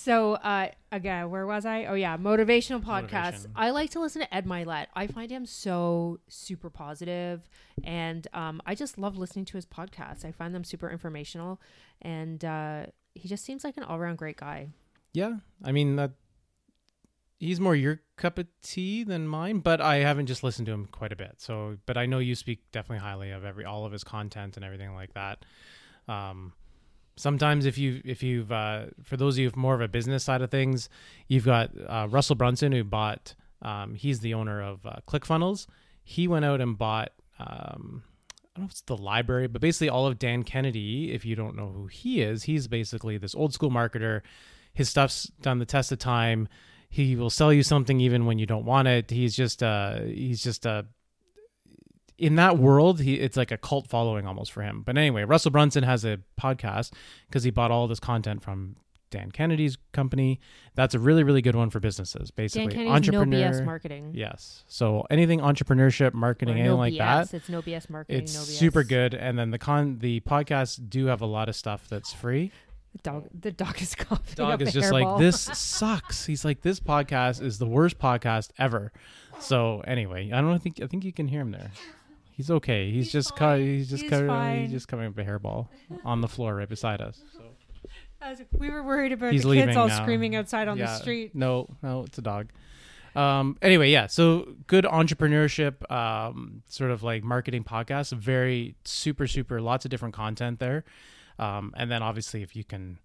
So 0.00 0.34
uh 0.34 0.68
again, 0.92 1.28
where 1.28 1.44
was 1.44 1.66
I? 1.66 1.86
Oh 1.86 1.94
yeah, 1.94 2.16
motivational 2.16 2.80
podcasts. 2.80 3.10
Motivation. 3.48 3.52
I 3.56 3.70
like 3.70 3.90
to 3.90 4.00
listen 4.00 4.22
to 4.22 4.32
Ed 4.32 4.46
Mylett. 4.46 4.86
I 4.94 5.08
find 5.08 5.28
him 5.28 5.44
so 5.44 6.20
super 6.28 6.70
positive 6.70 7.48
and 7.82 8.24
um 8.32 8.62
I 8.64 8.76
just 8.76 8.96
love 8.96 9.16
listening 9.18 9.44
to 9.46 9.56
his 9.56 9.66
podcasts. 9.66 10.24
I 10.24 10.30
find 10.30 10.54
them 10.54 10.62
super 10.62 10.88
informational 10.88 11.60
and 12.00 12.44
uh 12.44 12.86
he 13.16 13.26
just 13.28 13.44
seems 13.44 13.64
like 13.64 13.76
an 13.76 13.82
all-around 13.82 14.18
great 14.18 14.36
guy. 14.36 14.68
Yeah, 15.14 15.38
I 15.64 15.72
mean 15.72 15.96
that. 15.96 16.12
He's 17.38 17.60
more 17.60 17.76
your 17.76 18.00
cup 18.16 18.38
of 18.38 18.46
tea 18.62 19.04
than 19.04 19.28
mine, 19.28 19.60
but 19.60 19.80
I 19.80 19.96
haven't 19.96 20.26
just 20.26 20.42
listened 20.42 20.66
to 20.66 20.72
him 20.72 20.88
quite 20.90 21.12
a 21.12 21.16
bit. 21.16 21.36
So, 21.38 21.78
but 21.86 21.96
I 21.96 22.06
know 22.06 22.18
you 22.18 22.34
speak 22.34 22.60
definitely 22.72 22.98
highly 22.98 23.30
of 23.30 23.44
every 23.44 23.64
all 23.64 23.86
of 23.86 23.92
his 23.92 24.02
content 24.02 24.56
and 24.56 24.64
everything 24.64 24.92
like 24.94 25.14
that. 25.14 25.44
Um, 26.08 26.52
sometimes 27.18 27.66
if 27.66 27.76
you 27.76 28.00
if 28.04 28.22
you've 28.22 28.50
uh, 28.50 28.86
for 29.02 29.16
those 29.16 29.34
of 29.34 29.40
you 29.40 29.52
more 29.56 29.74
of 29.74 29.80
a 29.80 29.88
business 29.88 30.24
side 30.24 30.40
of 30.40 30.50
things, 30.50 30.88
you've 31.26 31.44
got 31.44 31.70
uh, 31.86 32.06
Russell 32.08 32.36
Brunson 32.36 32.72
who 32.72 32.84
bought. 32.84 33.34
Um, 33.60 33.94
he's 33.94 34.20
the 34.20 34.34
owner 34.34 34.62
of 34.62 34.86
uh, 34.86 34.96
ClickFunnels. 35.06 35.66
He 36.02 36.28
went 36.28 36.44
out 36.44 36.60
and 36.60 36.78
bought. 36.78 37.12
Um, 37.38 38.04
I 38.54 38.60
don't 38.60 38.64
know 38.64 38.66
if 38.66 38.70
it's 38.70 38.80
the 38.82 38.96
library, 38.96 39.46
but 39.48 39.60
basically 39.60 39.88
all 39.88 40.06
of 40.06 40.18
Dan 40.18 40.42
Kennedy. 40.42 41.12
If 41.12 41.24
you 41.24 41.36
don't 41.36 41.56
know 41.56 41.68
who 41.68 41.86
he 41.86 42.22
is, 42.22 42.44
he's 42.44 42.66
basically 42.66 43.18
this 43.18 43.34
old 43.34 43.52
school 43.52 43.70
marketer. 43.70 44.22
His 44.72 44.88
stuff's 44.88 45.24
done 45.42 45.58
the 45.58 45.66
test 45.66 45.92
of 45.92 45.98
time. 45.98 46.48
He 46.88 47.16
will 47.16 47.30
sell 47.30 47.52
you 47.52 47.62
something 47.62 48.00
even 48.00 48.24
when 48.26 48.38
you 48.38 48.46
don't 48.46 48.64
want 48.64 48.88
it. 48.88 49.10
He's 49.10 49.36
just 49.36 49.62
uh 49.62 50.00
he's 50.02 50.42
just 50.42 50.66
uh 50.66 50.84
in 52.16 52.34
that 52.34 52.58
world, 52.58 53.00
he 53.00 53.14
it's 53.14 53.36
like 53.36 53.52
a 53.52 53.56
cult 53.58 53.86
following 53.86 54.26
almost 54.26 54.50
for 54.52 54.62
him. 54.62 54.82
But 54.84 54.98
anyway, 54.98 55.22
Russell 55.24 55.50
Brunson 55.52 55.84
has 55.84 56.04
a 56.04 56.18
podcast 56.40 56.92
because 57.28 57.44
he 57.44 57.50
bought 57.50 57.70
all 57.70 57.86
this 57.86 58.00
content 58.00 58.42
from 58.42 58.74
Dan 59.10 59.30
Kennedy's 59.30 59.78
company. 59.92 60.40
That's 60.74 60.94
a 60.94 60.98
really 60.98 61.22
really 61.22 61.42
good 61.42 61.54
one 61.54 61.70
for 61.70 61.78
businesses. 61.78 62.30
Basically, 62.30 62.74
Dan 62.74 62.86
Kennedy's 63.02 63.12
no. 63.12 63.24
BS 63.24 63.64
marketing. 63.64 64.12
Yes. 64.14 64.64
So 64.66 65.06
anything 65.10 65.40
entrepreneurship, 65.40 66.12
marketing, 66.12 66.54
Or 66.56 66.58
anything 66.58 66.72
no 66.72 66.76
like 66.76 66.94
BS. 66.94 66.98
that, 67.30 67.34
It's 67.34 67.48
no 67.48 67.62
BS 67.62 67.88
marketing. 67.88 68.22
it's 68.22 68.34
no 68.34 68.40
BS. 68.40 68.58
super 68.58 68.82
good. 68.82 69.14
And 69.14 69.38
then 69.38 69.50
the 69.52 69.58
con 69.58 69.98
the 70.00 70.20
podcasts 70.20 70.80
do 70.88 71.06
have 71.06 71.20
a 71.20 71.26
lot 71.26 71.48
of 71.48 71.54
stuff 71.54 71.86
that's 71.88 72.12
free. 72.12 72.50
The 73.02 73.10
dog, 73.10 73.28
the 73.38 73.52
dog 73.52 73.80
is 73.82 73.94
coughing. 73.96 74.34
Dog 74.34 74.62
is 74.62 74.72
just 74.72 74.92
like 74.92 75.18
this 75.18 75.40
sucks. 75.54 76.26
He's 76.26 76.44
like 76.44 76.62
this 76.62 76.80
podcast 76.80 77.42
is 77.42 77.58
the 77.58 77.66
worst 77.66 77.98
podcast 77.98 78.50
ever. 78.58 78.92
So 79.40 79.80
anyway, 79.86 80.30
I 80.32 80.40
don't 80.40 80.60
think 80.62 80.80
I 80.82 80.86
think 80.86 81.04
you 81.04 81.12
can 81.12 81.28
hear 81.28 81.42
him 81.42 81.52
there. 81.52 81.70
He's 82.32 82.50
okay. 82.50 82.90
He's, 82.90 83.06
He's 83.06 83.12
just 83.12 83.36
cut. 83.36 83.58
He's 83.58 83.88
just 83.90 84.02
He's 84.02 84.10
cut. 84.10 84.54
He's 84.56 84.70
just 84.70 84.88
coming 84.88 85.06
up 85.08 85.18
a 85.18 85.24
hairball 85.24 85.68
on 86.04 86.20
the 86.20 86.28
floor 86.28 86.54
right 86.56 86.68
beside 86.68 87.00
us. 87.00 87.20
So 87.34 87.42
I 88.20 88.30
was- 88.30 88.42
we 88.56 88.70
were 88.70 88.82
worried 88.82 89.12
about 89.12 89.32
He's 89.32 89.42
the 89.44 89.54
kids 89.54 89.76
all 89.76 89.88
now. 89.88 90.02
screaming 90.02 90.36
outside 90.36 90.68
on 90.68 90.78
the 90.78 90.86
street. 90.98 91.34
No, 91.34 91.68
no, 91.82 92.02
it's 92.04 92.18
a 92.18 92.22
dog. 92.22 92.48
Um, 93.16 93.56
anyway, 93.62 93.90
yeah. 93.90 94.06
So 94.06 94.54
good 94.68 94.84
entrepreneurship, 94.84 95.90
um, 95.90 96.62
sort 96.68 96.90
of 96.92 97.02
like 97.02 97.24
marketing 97.24 97.64
podcast. 97.64 98.12
Very 98.12 98.76
super, 98.84 99.26
super, 99.26 99.60
lots 99.60 99.84
of 99.84 99.90
different 99.90 100.14
content 100.14 100.60
there. 100.60 100.84
Um, 101.38 101.72
and 101.76 101.90
then 101.90 102.02
obviously 102.02 102.42
if 102.42 102.56
you 102.56 102.64
can, 102.64 102.98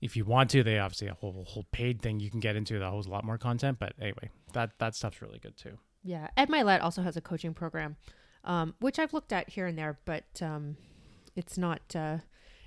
if 0.00 0.16
you 0.16 0.24
want 0.24 0.50
to, 0.50 0.62
they 0.62 0.78
obviously 0.78 1.08
a 1.08 1.14
whole 1.14 1.44
whole 1.46 1.66
paid 1.72 2.00
thing 2.02 2.20
you 2.20 2.30
can 2.30 2.40
get 2.40 2.56
into 2.56 2.78
that 2.78 2.88
holds 2.90 3.06
a 3.06 3.10
lot 3.10 3.24
more 3.24 3.38
content. 3.38 3.78
But 3.78 3.92
anyway, 4.00 4.30
that 4.52 4.78
that 4.78 4.94
stuff's 4.94 5.20
really 5.22 5.38
good 5.38 5.56
too. 5.56 5.78
Yeah, 6.02 6.28
Ed 6.36 6.48
Mylett 6.48 6.82
also 6.82 7.02
has 7.02 7.16
a 7.16 7.20
coaching 7.22 7.54
program, 7.54 7.96
um, 8.44 8.74
which 8.80 8.98
I've 8.98 9.12
looked 9.14 9.32
at 9.32 9.48
here 9.50 9.66
and 9.66 9.78
there, 9.78 9.98
but 10.04 10.24
um, 10.42 10.76
it's 11.36 11.56
not 11.56 11.80
uh, 11.96 12.18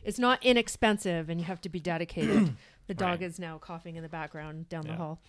it's 0.04 0.18
not 0.20 0.44
inexpensive, 0.44 1.30
and 1.30 1.40
you 1.40 1.46
have 1.46 1.62
to 1.62 1.70
be 1.70 1.80
dedicated. 1.80 2.56
the 2.88 2.94
dog 2.94 3.20
Right. 3.20 3.24
is 3.24 3.40
now 3.40 3.58
coughing 3.58 3.96
in 3.96 4.04
the 4.04 4.10
background 4.10 4.70
down 4.70 4.88
the 4.88 4.96
hall. 4.96 5.20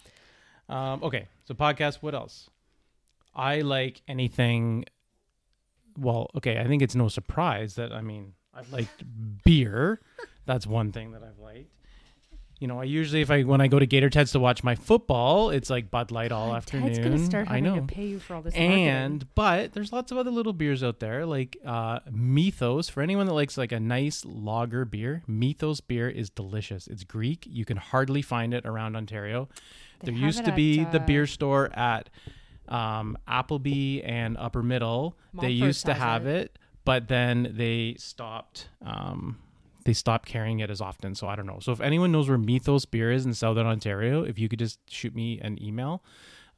Um, 0.69 1.03
okay, 1.03 1.27
so 1.45 1.55
podcast. 1.55 1.97
What 2.03 2.15
else? 2.15 2.49
I 3.35 3.61
like 3.61 4.03
anything. 4.09 4.85
Well, 5.99 6.31
okay, 6.37 6.59
I 6.59 6.67
think 6.67 6.83
it's 6.83 6.95
no 6.95 7.09
surprise 7.09 7.75
that 7.75 7.93
I 7.93 8.01
mean 8.01 8.35
I've 8.59 8.73
liked 8.73 9.05
beer. 9.45 10.01
That's 10.47 10.67
one 10.67 10.93
thing 10.93 11.13
that 11.13 11.23
I've 11.23 11.39
liked. 11.39 11.71
You 12.59 12.67
know, 12.67 12.81
I 12.81 12.85
usually 12.85 13.21
if 13.21 13.31
I 13.31 13.43
when 13.45 13.61
I 13.61 13.69
go 13.69 13.79
to 13.79 13.87
Gator 13.87 14.11
Ted's 14.11 14.33
to 14.33 14.41
watch 14.41 14.65
my 14.65 14.75
football, 14.75 15.51
it's 15.51 15.71
like 15.71 15.93
Bud 15.93 16.11
Light 16.11 16.33
all 16.33 16.57
afternoon. 16.57 16.89
Ted's 16.89 16.99
gonna 16.99 17.25
start 17.25 17.47
I 17.47 17.59
having 17.59 17.65
know. 17.65 17.77
to 17.77 17.83
pay 17.83 18.07
you 18.07 18.19
for 18.19 18.35
all 18.35 18.43
this. 18.43 18.53
marketing. 18.53 18.89
And 18.89 19.35
but 19.37 19.75
there's 19.75 19.93
lots 19.93 20.11
of 20.11 20.19
other 20.19 20.33
little 20.33 20.53
beers 20.53 20.83
out 20.83 20.99
there 20.99 21.25
like 21.25 21.57
uh 21.65 22.01
Mythos 22.11 22.89
for 22.89 23.01
anyone 23.01 23.27
that 23.27 23.35
likes 23.35 23.57
like 23.57 23.71
a 23.71 23.79
nice 23.79 24.25
lager 24.25 24.85
beer. 24.85 25.23
Mythos 25.29 25.81
beer 25.81 26.09
is 26.09 26.31
delicious. 26.31 26.89
It's 26.89 27.05
Greek. 27.05 27.47
You 27.49 27.65
can 27.65 27.77
hardly 27.77 28.23
find 28.23 28.53
it 28.53 28.67
around 28.67 28.97
Ontario. 28.97 29.49
They 30.01 30.11
there 30.11 30.21
used 30.21 30.45
to 30.45 30.53
be 30.53 30.81
at, 30.81 30.91
the 30.91 31.01
uh, 31.01 31.07
beer 31.07 31.29
store 31.29 31.71
at 31.79 32.11
um, 32.69 33.17
Appleby 33.29 34.03
and 34.03 34.37
Upper 34.37 34.65
Middle. 34.65 35.17
they 35.33 35.51
used 35.51 35.87
to 35.87 35.95
have 35.95 36.27
it. 36.27 36.47
it, 36.47 36.59
but 36.89 37.07
then 37.07 37.53
they 37.55 37.97
stopped. 37.99 38.71
Um, 38.81 39.39
they 39.85 39.93
stopped 39.93 40.27
carrying 40.27 40.61
it 40.61 40.71
as 40.71 40.81
often. 40.81 41.15
So 41.15 41.29
I 41.29 41.37
don't 41.37 41.45
know. 41.45 41.59
So 41.61 41.71
if 41.71 41.83
anyone 41.83 42.13
knows 42.13 42.31
where 42.31 42.39
Mythos 42.39 42.87
beer 42.87 43.13
is 43.13 43.27
in 43.27 43.35
Southern 43.35 43.67
Ontario, 43.67 44.23
if 44.23 44.39
you 44.39 44.49
could 44.49 44.59
just 44.59 44.79
shoot 44.91 45.15
me 45.15 45.39
an 45.39 45.63
email, 45.63 46.03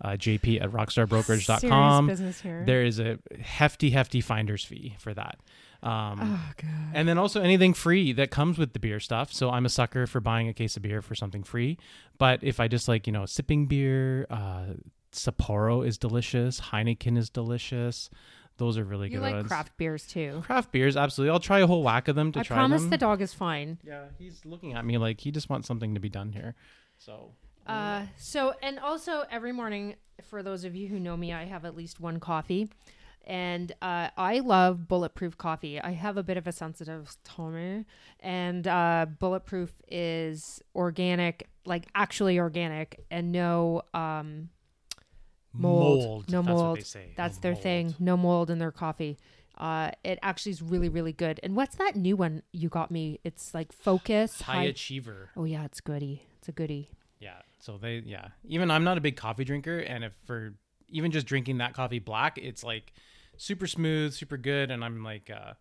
uh, 0.00 0.10
jp 0.10 0.62
at 0.62 0.70
rockstarbrokerage.com. 0.70 2.06
Serious 2.06 2.20
business 2.20 2.40
here. 2.42 2.62
There 2.64 2.84
is 2.84 3.00
a 3.00 3.18
hefty, 3.40 3.90
hefty 3.90 4.20
finder's 4.20 4.64
fee 4.64 4.94
for 5.00 5.12
that. 5.14 5.40
Um, 5.82 6.20
oh 6.22 6.52
god. 6.62 6.90
and 6.94 7.08
then 7.08 7.18
also 7.18 7.42
anything 7.42 7.74
free 7.74 8.12
that 8.12 8.30
comes 8.30 8.56
with 8.56 8.72
the 8.72 8.78
beer 8.78 9.00
stuff. 9.00 9.32
So 9.32 9.50
I'm 9.50 9.66
a 9.66 9.70
sucker 9.70 10.06
for 10.06 10.20
buying 10.20 10.46
a 10.46 10.54
case 10.54 10.76
of 10.76 10.84
beer 10.84 11.02
for 11.02 11.16
something 11.16 11.42
free. 11.42 11.76
But 12.18 12.44
if 12.44 12.60
I 12.60 12.68
just 12.68 12.86
like, 12.86 13.08
you 13.08 13.12
know, 13.12 13.26
sipping 13.26 13.66
beer, 13.66 14.28
uh, 14.30 14.74
Sapporo 15.12 15.84
is 15.84 15.98
delicious. 15.98 16.60
Heineken 16.60 17.18
is 17.18 17.30
delicious. 17.30 18.10
Those 18.60 18.78
are 18.78 18.84
really 18.84 19.08
You 19.08 19.16
good 19.16 19.22
like 19.22 19.34
ones. 19.34 19.48
craft 19.48 19.76
beers 19.76 20.06
too. 20.06 20.42
Craft 20.46 20.70
beers, 20.70 20.96
absolutely. 20.96 21.32
I'll 21.32 21.40
try 21.40 21.58
a 21.58 21.66
whole 21.66 21.82
whack 21.82 22.06
of 22.06 22.14
them 22.14 22.30
to 22.32 22.40
I 22.40 22.42
try 22.44 22.56
I 22.56 22.60
promise 22.60 22.82
them. 22.82 22.90
the 22.90 22.98
dog 22.98 23.20
is 23.20 23.34
fine. 23.34 23.78
yeah, 23.82 24.04
he's 24.18 24.44
looking 24.44 24.74
at 24.74 24.84
me 24.84 24.96
like 24.98 25.20
he 25.20 25.32
just 25.32 25.48
wants 25.50 25.66
something 25.66 25.94
to 25.94 26.00
be 26.00 26.08
done 26.08 26.30
here. 26.32 26.54
So 26.98 27.32
Uh, 27.66 28.06
so 28.16 28.54
and 28.62 28.78
also 28.78 29.24
every 29.30 29.52
morning, 29.52 29.96
for 30.22 30.42
those 30.42 30.62
of 30.64 30.76
you 30.76 30.86
who 30.88 31.00
know 31.00 31.16
me, 31.16 31.32
I 31.32 31.44
have 31.46 31.64
at 31.64 31.74
least 31.76 31.98
one 32.00 32.20
coffee, 32.20 32.68
and 33.26 33.72
uh, 33.82 34.08
I 34.16 34.40
love 34.40 34.88
bulletproof 34.88 35.36
coffee. 35.38 35.80
I 35.80 35.92
have 35.92 36.16
a 36.16 36.22
bit 36.22 36.36
of 36.36 36.46
a 36.46 36.52
sensitive 36.52 37.16
tummy, 37.24 37.86
and 38.20 38.66
uh, 38.66 39.06
bulletproof 39.18 39.72
is 39.88 40.60
organic, 40.74 41.48
like 41.64 41.86
actually 41.94 42.38
organic, 42.38 43.04
and 43.10 43.30
no 43.32 43.82
um, 43.94 44.48
mold. 45.52 46.30
No 46.30 46.42
That's 46.42 46.54
what 46.54 46.62
mold. 46.62 46.78
they 46.78 46.82
say. 46.82 47.12
That's 47.16 47.36
No 47.36 47.40
their 47.42 47.52
mold. 47.52 47.62
thing. 47.62 47.94
No 47.98 48.16
mold 48.16 48.50
in 48.50 48.58
their 48.58 48.70
coffee. 48.72 49.18
Uh, 49.58 49.90
it 50.04 50.18
actually 50.22 50.52
is 50.52 50.62
really, 50.62 50.88
really 50.88 51.12
good. 51.12 51.38
And 51.42 51.54
what's 51.54 51.76
that 51.76 51.94
new 51.94 52.16
one 52.16 52.42
you 52.52 52.68
got 52.68 52.90
me? 52.90 53.20
It's 53.24 53.52
like 53.52 53.72
Focus. 53.72 54.40
High 54.42 54.52
High- 54.54 54.62
achiever. 54.64 55.30
oh 55.36 55.44
yeah, 55.44 55.64
it's 55.64 55.80
goody. 55.80 56.22
It's 56.38 56.48
a 56.48 56.52
goody. 56.52 56.90
Yeah. 57.18 57.40
So 57.58 57.76
they 57.76 57.98
yeah. 58.06 58.28
Even 58.48 58.70
I'm 58.70 58.84
not 58.84 58.96
a 58.96 59.00
big 59.02 59.16
coffee 59.16 59.44
drinker 59.44 59.78
and 59.80 60.04
if 60.04 60.12
for 60.24 60.54
even 60.88 61.10
just 61.10 61.26
drinking 61.26 61.58
that 61.58 61.74
coffee 61.74 61.98
black, 61.98 62.38
it's 62.38 62.64
like 62.64 62.92
super 63.36 63.66
smooth, 63.66 64.12
super 64.14 64.36
good, 64.38 64.70
and 64.70 64.82
I'm 64.84 65.04
like, 65.04 65.30
uh, 65.30 65.52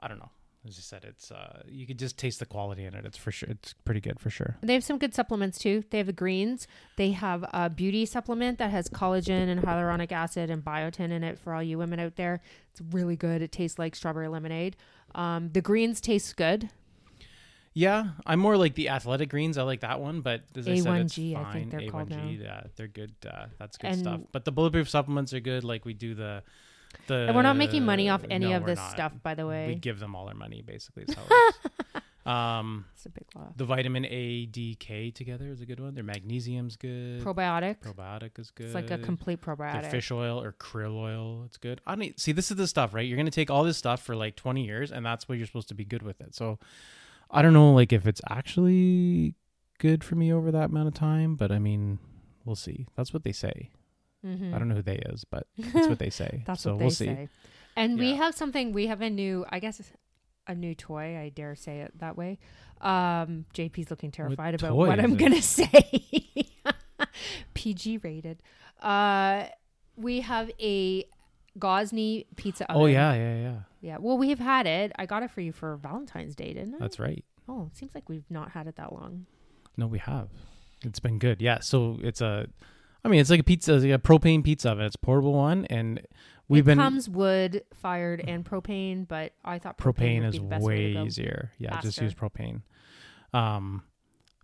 I 0.00 0.06
don't 0.08 0.18
know. 0.18 0.30
As 0.66 0.78
I 0.78 0.80
said, 0.80 1.04
it's 1.04 1.30
uh, 1.30 1.62
you 1.68 1.86
can 1.86 1.98
just 1.98 2.16
taste 2.18 2.38
the 2.40 2.46
quality 2.46 2.84
in 2.84 2.94
it. 2.94 3.04
It's 3.04 3.18
for 3.18 3.30
sure. 3.30 3.50
It's 3.50 3.74
pretty 3.84 4.00
good 4.00 4.18
for 4.18 4.30
sure. 4.30 4.56
They 4.62 4.72
have 4.72 4.84
some 4.84 4.96
good 4.98 5.14
supplements 5.14 5.58
too. 5.58 5.84
They 5.90 5.98
have 5.98 6.06
the 6.06 6.12
greens. 6.14 6.66
They 6.96 7.10
have 7.10 7.44
a 7.52 7.68
beauty 7.68 8.06
supplement 8.06 8.58
that 8.58 8.70
has 8.70 8.88
collagen 8.88 9.48
and 9.48 9.60
hyaluronic 9.62 10.10
acid 10.10 10.48
and 10.48 10.64
biotin 10.64 11.10
in 11.10 11.22
it 11.22 11.38
for 11.38 11.52
all 11.52 11.62
you 11.62 11.76
women 11.76 12.00
out 12.00 12.16
there. 12.16 12.40
It's 12.70 12.80
really 12.92 13.16
good. 13.16 13.42
It 13.42 13.52
tastes 13.52 13.78
like 13.78 13.94
strawberry 13.94 14.28
lemonade. 14.28 14.76
Um, 15.14 15.50
the 15.52 15.60
greens 15.60 16.00
taste 16.00 16.34
good. 16.36 16.70
Yeah, 17.76 18.10
I'm 18.24 18.38
more 18.38 18.56
like 18.56 18.76
the 18.76 18.88
athletic 18.88 19.28
greens. 19.30 19.58
I 19.58 19.64
like 19.64 19.80
that 19.80 20.00
one, 20.00 20.20
but 20.20 20.42
as 20.56 20.68
I 20.68 20.76
said, 20.78 20.96
it's 21.02 21.14
A1G, 21.18 21.34
fine. 21.34 21.44
I 21.44 21.52
think 21.52 21.70
they're 21.72 21.90
called 21.90 22.08
now. 22.08 22.18
A1G, 22.18 22.42
yeah, 22.42 22.62
they're 22.76 22.86
good. 22.86 23.12
Uh, 23.28 23.46
that's 23.58 23.76
good 23.76 23.90
And- 23.90 23.98
stuff. 23.98 24.20
But 24.30 24.44
the 24.44 24.52
bulletproof 24.52 24.88
supplements 24.88 25.34
are 25.34 25.40
good. 25.40 25.64
Like 25.64 25.84
we 25.84 25.92
do 25.92 26.14
the 26.14 26.44
the. 27.06 27.14
And 27.26 27.36
we're 27.36 27.42
not 27.42 27.56
making 27.56 27.84
money 27.84 28.08
off 28.08 28.24
any 28.30 28.50
no, 28.50 28.56
of 28.56 28.66
this 28.66 28.78
not. 28.78 28.90
stuff, 28.90 29.12
by 29.22 29.34
the 29.34 29.46
way. 29.46 29.66
We 29.68 29.74
give 29.76 29.98
them 30.00 30.14
all 30.14 30.28
our 30.28 30.34
money, 30.34 30.62
basically. 30.62 31.04
Is 31.04 31.14
how 31.14 31.22
it 31.28 31.54
is. 31.96 32.02
um, 32.30 32.86
It's 32.94 33.06
a 33.06 33.10
big 33.10 33.24
law. 33.34 33.52
the 33.56 33.64
vitamin 33.64 34.04
A, 34.06 34.46
D, 34.46 34.74
K 34.76 35.10
together 35.10 35.48
is 35.48 35.60
a 35.60 35.66
good 35.66 35.80
one. 35.80 35.94
Their 35.94 36.04
magnesium's 36.04 36.76
good. 36.76 37.22
Probiotic. 37.22 37.80
Probiotic 37.80 38.38
is 38.38 38.50
good. 38.50 38.66
It's 38.66 38.74
like 38.74 38.90
a 38.90 38.98
complete 38.98 39.40
probiotic. 39.40 39.82
Their 39.82 39.90
fish 39.90 40.10
oil 40.10 40.40
or 40.42 40.52
krill 40.52 40.96
oil, 40.96 41.42
it's 41.44 41.56
good. 41.58 41.80
I 41.86 41.94
don't 41.94 42.18
see. 42.18 42.32
This 42.32 42.50
is 42.50 42.56
the 42.56 42.66
stuff, 42.66 42.94
right? 42.94 43.06
You're 43.06 43.16
gonna 43.18 43.30
take 43.30 43.50
all 43.50 43.64
this 43.64 43.76
stuff 43.76 44.02
for 44.02 44.16
like 44.16 44.36
20 44.36 44.64
years, 44.64 44.90
and 44.92 45.04
that's 45.04 45.28
what 45.28 45.38
you're 45.38 45.46
supposed 45.46 45.68
to 45.68 45.74
be 45.74 45.84
good 45.84 46.02
with 46.02 46.20
it. 46.20 46.34
So, 46.34 46.58
I 47.30 47.42
don't 47.42 47.52
know, 47.52 47.72
like 47.72 47.92
if 47.92 48.06
it's 48.06 48.20
actually 48.30 49.34
good 49.78 50.02
for 50.04 50.14
me 50.14 50.32
over 50.32 50.50
that 50.52 50.70
amount 50.70 50.88
of 50.88 50.94
time, 50.94 51.34
but 51.36 51.50
I 51.52 51.58
mean, 51.58 51.98
we'll 52.44 52.56
see. 52.56 52.86
That's 52.96 53.12
what 53.12 53.24
they 53.24 53.32
say. 53.32 53.70
Mhm. 54.24 54.54
I 54.54 54.58
don't 54.58 54.68
know 54.68 54.76
who 54.76 54.82
they 54.82 54.96
is, 54.96 55.24
but 55.24 55.46
that's 55.58 55.88
what 55.88 55.98
they 55.98 56.10
say. 56.10 56.42
That's 56.46 56.62
so 56.62 56.72
what 56.72 56.78
they 56.78 56.84
we'll 56.86 56.90
see. 56.92 57.06
say. 57.06 57.28
And 57.76 57.98
we 57.98 58.14
have 58.14 58.34
something. 58.34 58.72
We 58.72 58.86
have 58.86 59.00
a 59.02 59.10
new, 59.10 59.44
I 59.50 59.58
guess, 59.58 59.82
a 60.46 60.54
new 60.54 60.74
toy. 60.74 61.18
I 61.18 61.28
dare 61.28 61.54
say 61.56 61.80
it 61.80 61.98
that 61.98 62.16
way. 62.16 62.38
Um, 62.80 63.46
JP's 63.54 63.90
looking 63.90 64.10
terrified 64.10 64.54
about 64.54 64.68
toy 64.70 64.88
what 64.88 65.00
I'm 65.00 65.16
gonna 65.16 65.42
say. 65.60 66.48
PG 67.54 67.98
rated. 67.98 68.42
Uh, 68.80 69.44
we 69.96 70.20
have 70.20 70.50
a 70.60 71.04
Gozney 71.58 72.26
pizza 72.36 72.68
oven. 72.70 72.82
Oh 72.82 72.86
yeah, 72.86 73.14
yeah, 73.14 73.36
yeah. 73.36 73.56
yeah. 73.80 73.96
Well, 74.00 74.18
we 74.18 74.30
have 74.30 74.38
had 74.40 74.66
it. 74.66 74.92
I 74.98 75.06
got 75.06 75.22
it 75.22 75.30
for 75.30 75.40
you 75.40 75.52
for 75.52 75.76
Valentine's 75.76 76.34
Day, 76.34 76.52
didn't 76.52 76.74
I? 76.74 76.78
That's 76.78 76.98
right. 76.98 77.24
oh, 77.48 77.68
it 77.70 77.76
seems 77.76 77.94
like 77.94 78.08
we've 78.08 78.28
not 78.30 78.50
had 78.52 78.66
it 78.66 78.76
that 78.76 78.92
long. 78.92 79.26
No, 79.76 79.86
we 79.86 79.98
have. 79.98 80.28
It's 80.82 81.00
been 81.00 81.18
good. 81.18 81.40
Yeah. 81.40 81.60
So 81.60 81.98
it's 82.02 82.20
a, 82.20 82.46
I 83.04 83.08
mean, 83.08 83.20
it's 83.20 83.30
like 83.30 83.40
a 83.40 83.44
pizza, 83.44 83.74
it's 83.74 83.84
like 83.84 83.92
a 83.92 83.98
propane 83.98 84.42
pizza 84.42 84.70
oven. 84.70 84.86
It's 84.86 84.96
a 84.96 84.98
portable 84.98 85.34
one, 85.34 85.66
and 85.66 86.00
we've 86.48 86.64
it 86.64 86.66
been 86.66 86.78
comes 86.78 87.08
wood 87.08 87.62
fired 87.74 88.24
and 88.26 88.44
propane, 88.44 89.06
but 89.06 89.32
I 89.44 89.58
thought 89.58 89.76
propane, 89.76 90.22
propane 90.22 90.24
would 90.24 90.34
is 90.34 90.40
way 90.64 90.94
way 90.94 91.04
easier. 91.04 91.50
Yeah, 91.58 91.80
just 91.80 92.00
use 92.00 92.14
propane. 92.14 92.62
Um, 93.34 93.82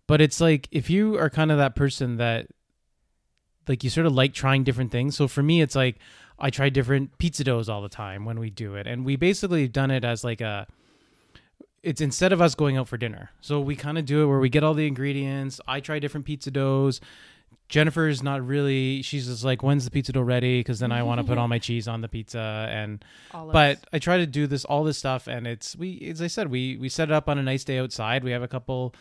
but 0.06 0.20
it's 0.20 0.40
like 0.40 0.68
if 0.70 0.90
you 0.90 1.16
are 1.18 1.30
kind 1.30 1.50
of 1.50 1.58
that 1.58 1.74
person 1.74 2.16
that, 2.16 2.48
like, 3.68 3.84
you 3.84 3.90
sort 3.90 4.06
of 4.06 4.12
like 4.12 4.34
trying 4.34 4.64
different 4.64 4.90
things. 4.90 5.16
So 5.16 5.28
for 5.28 5.42
me, 5.42 5.62
it's 5.62 5.76
like 5.76 5.98
I 6.38 6.50
try 6.50 6.68
different 6.68 7.16
pizza 7.18 7.44
doughs 7.44 7.68
all 7.68 7.80
the 7.80 7.88
time 7.88 8.24
when 8.24 8.38
we 8.38 8.50
do 8.50 8.74
it, 8.74 8.86
and 8.86 9.04
we 9.06 9.16
basically 9.16 9.68
done 9.68 9.90
it 9.90 10.04
as 10.04 10.22
like 10.22 10.40
a. 10.40 10.66
It's 11.82 12.02
instead 12.02 12.34
of 12.34 12.42
us 12.42 12.54
going 12.54 12.76
out 12.76 12.88
for 12.88 12.98
dinner, 12.98 13.30
so 13.40 13.58
we 13.58 13.74
kind 13.74 13.96
of 13.96 14.04
do 14.04 14.22
it 14.22 14.26
where 14.26 14.38
we 14.38 14.50
get 14.50 14.62
all 14.62 14.74
the 14.74 14.86
ingredients. 14.86 15.62
I 15.66 15.80
try 15.80 15.98
different 15.98 16.26
pizza 16.26 16.50
doughs. 16.50 17.00
Jennifer's 17.70 18.22
not 18.22 18.44
really. 18.46 19.00
She's 19.02 19.26
just 19.26 19.44
like, 19.44 19.62
"When's 19.62 19.84
the 19.84 19.90
pizza 19.90 20.12
dough 20.12 20.20
ready?" 20.22 20.60
Because 20.60 20.80
then 20.80 20.92
I 20.92 21.02
want 21.04 21.20
to 21.20 21.26
put 21.26 21.38
all 21.38 21.48
my 21.56 21.58
cheese 21.58 21.88
on 21.88 22.00
the 22.00 22.08
pizza, 22.08 22.68
and 22.70 23.02
Olives. 23.32 23.52
but 23.52 23.78
I 23.92 23.98
try 24.00 24.18
to 24.18 24.26
do 24.26 24.46
this 24.46 24.64
all 24.64 24.84
this 24.84 24.98
stuff 24.98 25.28
and 25.28 25.46
it's 25.46 25.76
we 25.76 26.08
as 26.10 26.20
I 26.20 26.26
said 26.26 26.50
we 26.50 26.76
we 26.76 26.88
set 26.88 27.08
it 27.08 27.12
up 27.12 27.28
on 27.28 27.38
a 27.38 27.42
nice 27.42 27.64
day 27.64 27.78
outside 27.78 28.24
we 28.24 28.32
have 28.32 28.42
a 28.42 28.48
couple 28.48 28.94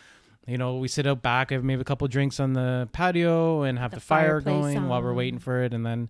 you 0.47 0.57
know 0.57 0.77
we 0.77 0.87
sit 0.87 1.05
out 1.07 1.21
back 1.21 1.49
have 1.51 1.63
maybe 1.63 1.81
a 1.81 1.83
couple 1.83 2.07
drinks 2.07 2.39
on 2.39 2.53
the 2.53 2.87
patio 2.91 3.63
and 3.63 3.77
have 3.79 3.91
The 3.91 3.97
the, 3.97 4.01
fire 4.01 4.39
going 4.39 4.87
while 4.87 5.01
we're 5.01 5.13
waiting 5.13 5.39
for 5.39 5.63
it 5.63 5.73
and 5.73 5.85
then 5.85 6.09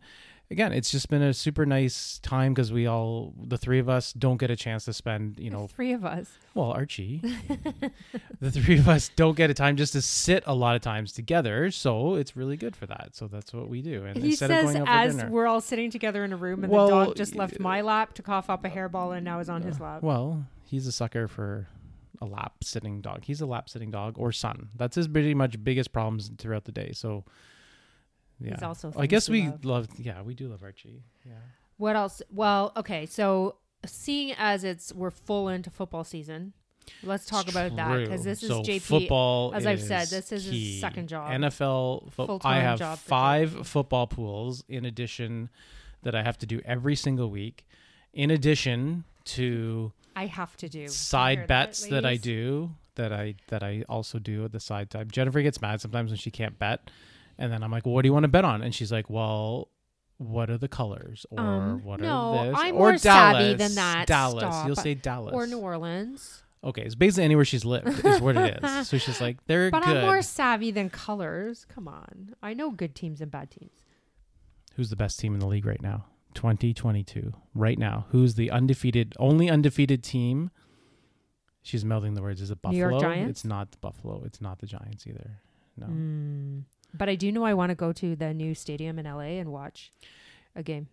again 0.52 0.72
it's 0.74 0.90
just 0.90 1.10
been 1.10 1.22
a 1.22 1.34
super 1.34 1.66
nice 1.66 2.20
time 2.20 2.54
because 2.54 2.72
we 2.72 2.88
all 2.88 3.34
the 3.46 3.58
three 3.58 3.80
of 3.80 3.88
us 3.88 4.14
don't 4.14 4.38
get 4.38 4.50
a 4.50 4.56
chance 4.56 4.86
to 4.86 4.94
spend 4.94 5.40
you 5.40 5.50
know 5.50 5.68
three 5.68 5.94
of 5.94 6.04
us. 6.04 6.32
well 6.56 6.72
Archie 6.72 7.22
the 8.42 8.52
three 8.52 8.78
of 8.80 8.88
us 8.90 9.10
don't 9.16 9.38
get 9.38 9.50
a 9.50 9.54
time 9.54 9.76
just 9.78 9.94
to 9.94 10.02
sit 10.02 10.44
a 10.48 10.56
lot 10.56 10.76
of 10.76 10.82
times 10.82 11.12
together 11.12 11.70
so 11.72 12.16
it's 12.16 12.36
really 12.36 12.58
good 12.58 12.76
for 12.76 12.86
that 12.88 13.10
so 13.14 13.28
that's 13.28 13.54
what 13.54 13.70
we 13.70 13.82
do 13.82 14.06
and 14.06 14.18
He 14.18 14.30
instead 14.32 14.52
of 14.52 14.72
says 14.72 14.84
as 14.88 15.16
dinner 15.16 15.30
we're 15.30 15.48
all 15.48 15.62
sitting 15.62 15.92
together 15.92 16.24
in 16.24 16.34
a 16.34 16.38
room 16.38 16.64
and 16.64 16.72
Well, 16.72 16.88
the 16.88 17.06
dog 17.06 17.16
just 17.16 17.36
left 17.36 17.60
my 17.60 17.82
lap 17.82 18.14
to 18.16 18.22
cough 18.22 18.50
up 18.50 18.66
a 18.66 18.70
hairball 18.70 19.16
and 19.16 19.24
now 19.24 19.40
is 19.40 19.50
on 19.50 19.62
his 19.62 19.80
uh, 19.80 19.84
lap. 19.84 20.02
Well, 20.04 20.46
he's 20.64 20.88
a 20.88 20.92
sucker 20.92 21.28
for 21.28 21.68
a 22.22 22.26
lap 22.26 22.64
sitting 22.64 23.02
dog. 23.02 23.24
He's 23.24 23.40
a 23.42 23.46
lap 23.46 23.70
sitting 23.70 23.92
dog 23.92 24.16
or 24.18 24.32
son. 24.32 24.70
That's 24.76 24.96
his 24.96 25.08
pretty 25.08 25.34
much 25.34 25.64
biggest 25.64 25.94
problems 25.94 26.32
throughout 26.38 26.66
the 26.66 26.72
day. 26.72 26.92
So, 26.94 27.24
yeah. 28.40 28.52
He's 28.52 28.64
also 28.64 28.94
I 28.98 29.06
guess 29.06 29.30
we 29.30 29.50
we 29.50 29.54
love. 29.64 29.88
Yeah, 29.98 30.22
we 30.22 30.34
do 30.34 30.48
love 30.48 30.64
Archie. 30.64 31.04
Yeah. 31.26 31.34
What 31.78 31.96
else? 31.96 32.22
Well, 32.32 32.74
okay, 32.76 33.06
so 33.06 33.56
seeing 33.86 34.34
as 34.38 34.64
it's 34.64 34.94
we're 34.94 35.12
full 35.12 35.50
into 35.50 35.70
football 35.70 36.04
season, 36.04 36.54
let's 37.04 37.26
talk 37.26 37.50
about 37.50 37.76
that 37.76 38.00
because 38.00 38.24
this 38.24 38.44
is 38.44 38.50
so 38.50 38.62
JP. 38.62 38.82
Football, 38.82 39.54
as 39.54 39.66
I've 39.66 39.82
said, 39.82 40.08
this 40.08 40.32
is 40.32 40.46
his 40.46 40.80
second 40.80 41.08
job. 41.08 41.32
NFL. 41.32 42.12
Fo- 42.12 42.40
I 42.44 42.60
have 42.60 42.80
job 42.80 42.98
five 42.98 43.68
football 43.68 44.08
pools 44.08 44.64
in 44.68 44.86
addition 44.86 45.50
that 46.04 46.16
I 46.16 46.24
have 46.24 46.38
to 46.40 46.46
do 46.46 46.62
every 46.66 46.96
single 46.96 47.30
week. 47.30 47.66
In 48.14 48.32
addition 48.32 49.04
to 49.26 49.92
I 50.16 50.26
have 50.26 50.58
to 50.58 50.70
do 50.70 50.88
side 50.88 51.40
Hear 51.40 51.48
that, 51.48 51.68
bets 51.68 51.86
that 51.88 52.06
I 52.06 52.16
do 52.16 52.72
that 52.96 53.14
I 53.14 53.36
that 53.48 53.64
I 53.64 53.84
also 53.88 54.20
do 54.20 54.44
at 54.46 54.52
the 54.52 54.60
side 54.60 54.90
time. 54.90 55.10
Jennifer 55.12 55.42
gets 55.42 55.62
mad 55.62 55.82
sometimes 55.82 56.12
when 56.12 56.18
she 56.18 56.32
can't 56.32 56.58
bet, 56.60 56.90
and 57.40 57.52
then 57.52 57.64
I'm 57.64 57.72
like, 57.72 57.86
"Well, 57.88 57.96
what 57.96 58.04
do 58.04 58.08
you 58.08 58.14
want 58.14 58.26
to 58.26 58.28
bet 58.28 58.46
on?" 58.46 58.62
And 58.62 58.76
she's 58.76 58.92
like, 58.92 59.10
"Well, 59.10 59.70
what 60.18 60.50
are 60.52 60.58
the 60.58 60.68
colors 60.68 61.26
or 61.32 61.40
Um, 61.40 61.84
what 61.84 62.00
no, 62.02 62.38
are 62.38 62.46
this 62.48 62.56
I'm 62.60 62.76
or 62.76 62.80
more 62.80 62.98
savvy 62.98 63.56
Dallas, 63.56 63.58
than 63.58 63.76
that. 63.76 64.06
Dallas, 64.06 64.44
Stop. 64.44 64.68
you'll 64.68 64.76
say 64.76 64.94
Dallas 64.94 65.34
or 65.34 65.48
New 65.48 65.60
Orleans. 65.60 66.44
Okay, 66.62 66.82
it's 66.82 66.96
basically 66.96 67.24
anywhere 67.24 67.46
she's 67.46 67.64
lived 67.64 67.88
is 68.06 68.20
what 68.20 68.36
it 68.36 68.60
is. 68.62 68.88
So 68.90 68.98
she's 68.98 69.22
like, 69.26 69.38
"They're 69.48 69.68
good. 69.68 69.72
But 69.72 69.86
good." 69.86 69.98
I'm 69.98 70.06
more 70.06 70.22
savvy 70.22 70.72
than 70.72 70.90
colors. 70.90 71.66
Come 71.74 71.88
on, 71.88 72.36
I 72.44 72.54
know 72.54 72.70
good 72.70 72.94
teams 72.96 73.22
and 73.22 73.32
bad 73.32 73.50
teams. 73.50 73.72
Who's 74.76 74.90
the 74.90 74.96
best 74.98 75.20
team 75.20 75.34
in 75.34 75.40
the 75.40 75.48
league 75.48 75.66
right 75.66 75.82
now? 75.82 76.06
2022. 76.36 77.34
Right 77.56 77.78
now, 77.80 78.06
who's 78.10 78.36
the 78.36 78.52
undefeated, 78.52 79.14
only 79.20 79.50
undefeated 79.50 80.04
team? 80.04 80.52
She's 81.62 81.84
melding 81.84 82.16
the 82.16 82.22
words. 82.22 82.42
Is 82.42 82.52
it 82.52 82.62
Buffalo? 82.62 83.00
It's 83.28 83.44
not 83.44 83.72
the 83.72 83.78
Buffalo. 83.78 84.24
It's 84.26 84.40
not 84.42 84.60
the 84.60 84.68
Giants 84.68 85.06
either. 85.08 85.42
No. 85.78 85.88
Mm. 85.88 86.64
But 86.94 87.10
I 87.10 87.16
do 87.16 87.32
know 87.32 87.44
I 87.44 87.54
want 87.54 87.70
to 87.70 87.76
go 87.76 87.94
to 87.94 88.16
the 88.16 88.34
new 88.34 88.56
stadium 88.56 88.98
in 89.00 89.06
LA 89.06 89.40
and 89.40 89.52
watch 89.52 89.92
a 90.56 90.64
game 90.64 90.88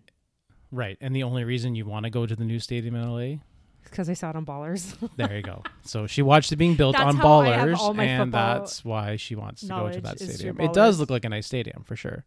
Right. 0.72 0.98
And 1.00 1.14
the 1.14 1.22
only 1.22 1.44
reason 1.44 1.74
you 1.74 1.86
want 1.86 2.04
to 2.04 2.10
go 2.10 2.26
to 2.26 2.34
the 2.36 2.44
new 2.44 2.58
stadium 2.58 2.94
in 2.96 3.08
LA, 3.08 3.38
because 3.84 4.10
I 4.10 4.14
saw 4.14 4.30
it 4.30 4.36
on 4.36 4.44
Ballers. 4.44 4.96
there 5.16 5.36
you 5.36 5.42
go. 5.42 5.62
So 5.82 6.06
she 6.06 6.22
watched 6.22 6.50
it 6.52 6.56
being 6.56 6.74
built 6.74 6.96
on 6.98 7.16
how 7.16 7.40
I 7.40 7.48
have 7.50 7.68
ballers, 7.68 7.98
and 7.98 8.32
that's 8.32 8.84
why 8.84 9.16
she 9.16 9.36
wants 9.36 9.60
to 9.62 9.68
go 9.68 9.90
to 9.90 10.00
that 10.00 10.18
stadium. 10.18 10.60
It 10.60 10.72
does 10.72 10.98
look 10.98 11.10
like 11.10 11.24
a 11.24 11.28
nice 11.28 11.46
stadium 11.46 11.84
for 11.84 11.96
sure. 11.96 12.24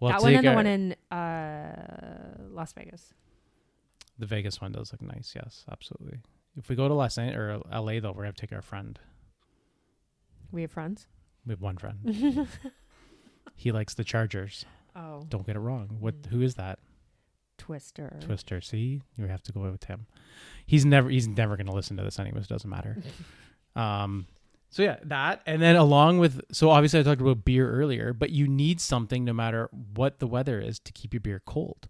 We'll 0.00 0.12
that 0.12 0.22
one 0.22 0.34
and 0.34 0.46
the 0.46 0.54
one 0.54 0.66
in 0.66 0.96
uh, 1.10 2.48
Las 2.50 2.72
Vegas. 2.72 3.12
the 4.18 4.24
Vegas 4.24 4.60
one 4.60 4.72
does 4.72 4.92
look 4.92 5.02
nice. 5.02 5.34
Yes, 5.36 5.66
absolutely. 5.70 6.20
If 6.56 6.70
we 6.70 6.76
go 6.76 6.88
to 6.88 6.94
Los 6.94 7.18
Angeles 7.18 7.62
or 7.70 7.78
LA 7.78 8.00
though, 8.00 8.08
we're 8.08 8.22
gonna 8.22 8.26
have 8.28 8.36
to 8.36 8.46
take 8.46 8.52
our 8.52 8.62
friend. 8.62 8.98
We 10.50 10.62
have 10.62 10.72
friends. 10.72 11.06
We 11.46 11.52
have 11.52 11.60
one 11.60 11.76
friend. 11.76 12.48
he 13.54 13.72
likes 13.72 13.94
the 13.94 14.04
Chargers. 14.04 14.64
Oh, 14.96 15.24
Don't 15.28 15.46
get 15.46 15.56
it 15.56 15.60
wrong. 15.60 15.96
What? 16.00 16.22
Mm. 16.22 16.26
Who 16.26 16.42
is 16.42 16.54
that? 16.54 16.78
Twister. 17.58 18.18
Twister. 18.20 18.60
See, 18.60 19.02
you 19.16 19.26
have 19.26 19.42
to 19.44 19.52
go 19.52 19.60
with 19.60 19.84
him. 19.84 20.06
He's 20.66 20.84
never. 20.84 21.08
He's 21.10 21.28
never 21.28 21.56
going 21.56 21.66
to 21.66 21.72
listen 21.72 21.96
to 21.98 22.02
this 22.02 22.18
anyways. 22.18 22.46
Doesn't 22.46 22.70
matter. 22.70 22.96
um. 23.76 24.26
So 24.72 24.84
yeah, 24.84 24.98
that, 25.02 25.42
and 25.46 25.60
then 25.60 25.74
along 25.74 26.18
with, 26.18 26.42
so 26.52 26.70
obviously 26.70 27.00
I 27.00 27.02
talked 27.02 27.20
about 27.20 27.44
beer 27.44 27.68
earlier, 27.68 28.12
but 28.12 28.30
you 28.30 28.46
need 28.46 28.80
something 28.80 29.24
no 29.24 29.32
matter 29.32 29.68
what 29.94 30.20
the 30.20 30.28
weather 30.28 30.60
is 30.60 30.78
to 30.80 30.92
keep 30.92 31.12
your 31.12 31.20
beer 31.20 31.42
cold. 31.44 31.88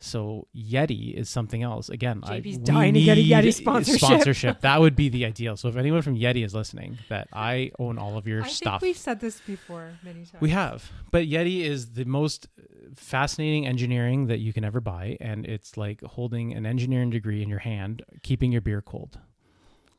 So 0.00 0.46
Yeti 0.54 1.14
is 1.14 1.30
something 1.30 1.62
else. 1.62 1.88
Again, 1.88 2.20
I, 2.24 2.40
JP's 2.40 2.58
we 2.58 2.64
dying 2.64 2.94
to 2.94 3.00
get 3.00 3.16
a 3.16 3.22
need 3.22 3.30
Yeti 3.30 3.54
sponsorship. 3.54 4.00
Sponsorship. 4.00 4.60
That 4.60 4.80
would 4.80 4.94
be 4.96 5.08
the 5.08 5.24
ideal. 5.24 5.56
So 5.56 5.68
if 5.68 5.76
anyone 5.76 6.02
from 6.02 6.16
Yeti 6.16 6.44
is 6.44 6.54
listening, 6.54 6.98
that 7.08 7.28
I 7.32 7.70
own 7.78 7.98
all 7.98 8.18
of 8.18 8.26
your 8.26 8.42
I 8.42 8.48
stuff. 8.48 8.80
think 8.80 8.90
we've 8.90 8.98
said 8.98 9.20
this 9.20 9.40
before 9.40 9.92
many 10.02 10.26
times. 10.26 10.40
We 10.40 10.50
have, 10.50 10.90
but 11.10 11.24
Yeti 11.26 11.62
is 11.62 11.92
the 11.92 12.04
most 12.04 12.48
fascinating 12.94 13.66
engineering 13.66 14.26
that 14.26 14.38
you 14.38 14.52
can 14.52 14.64
ever 14.64 14.80
buy, 14.80 15.16
and 15.20 15.46
it's 15.46 15.76
like 15.76 16.02
holding 16.02 16.52
an 16.52 16.66
engineering 16.66 17.10
degree 17.10 17.42
in 17.42 17.48
your 17.48 17.60
hand, 17.60 18.02
keeping 18.22 18.52
your 18.52 18.60
beer 18.60 18.82
cold. 18.82 19.18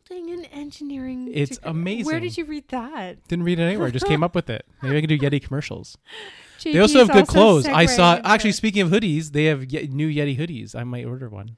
building 0.08 0.32
and 0.34 0.48
engineering. 0.52 1.32
It's 1.34 1.58
degree. 1.58 1.72
amazing. 1.72 2.06
Where 2.06 2.20
did 2.20 2.38
you 2.38 2.46
read 2.46 2.68
that? 2.70 3.28
Didn't 3.28 3.44
read 3.44 3.60
it 3.60 3.64
anywhere. 3.64 3.90
Just 3.92 4.06
came 4.06 4.24
up 4.24 4.36
with 4.36 4.50
it. 4.50 4.66
Maybe 4.82 4.98
I 4.98 5.02
can 5.02 5.10
do 5.10 5.18
Yeti 5.18 5.42
commercials. 5.44 5.98
They 6.64 6.80
also 6.80 7.00
have 7.00 7.08
good 7.08 7.20
also 7.22 7.32
clothes. 7.32 7.66
I 7.68 7.86
saw. 7.86 8.16
Actually, 8.24 8.50
into- 8.50 8.58
speaking 8.58 8.82
of 8.82 8.90
hoodies, 8.90 9.32
they 9.32 9.46
have 9.46 9.66
ye- 9.72 9.88
new 9.88 10.10
Yeti 10.10 10.38
hoodies. 10.38 10.76
I 10.76 10.84
might 10.84 11.06
order 11.06 11.30
one. 11.30 11.58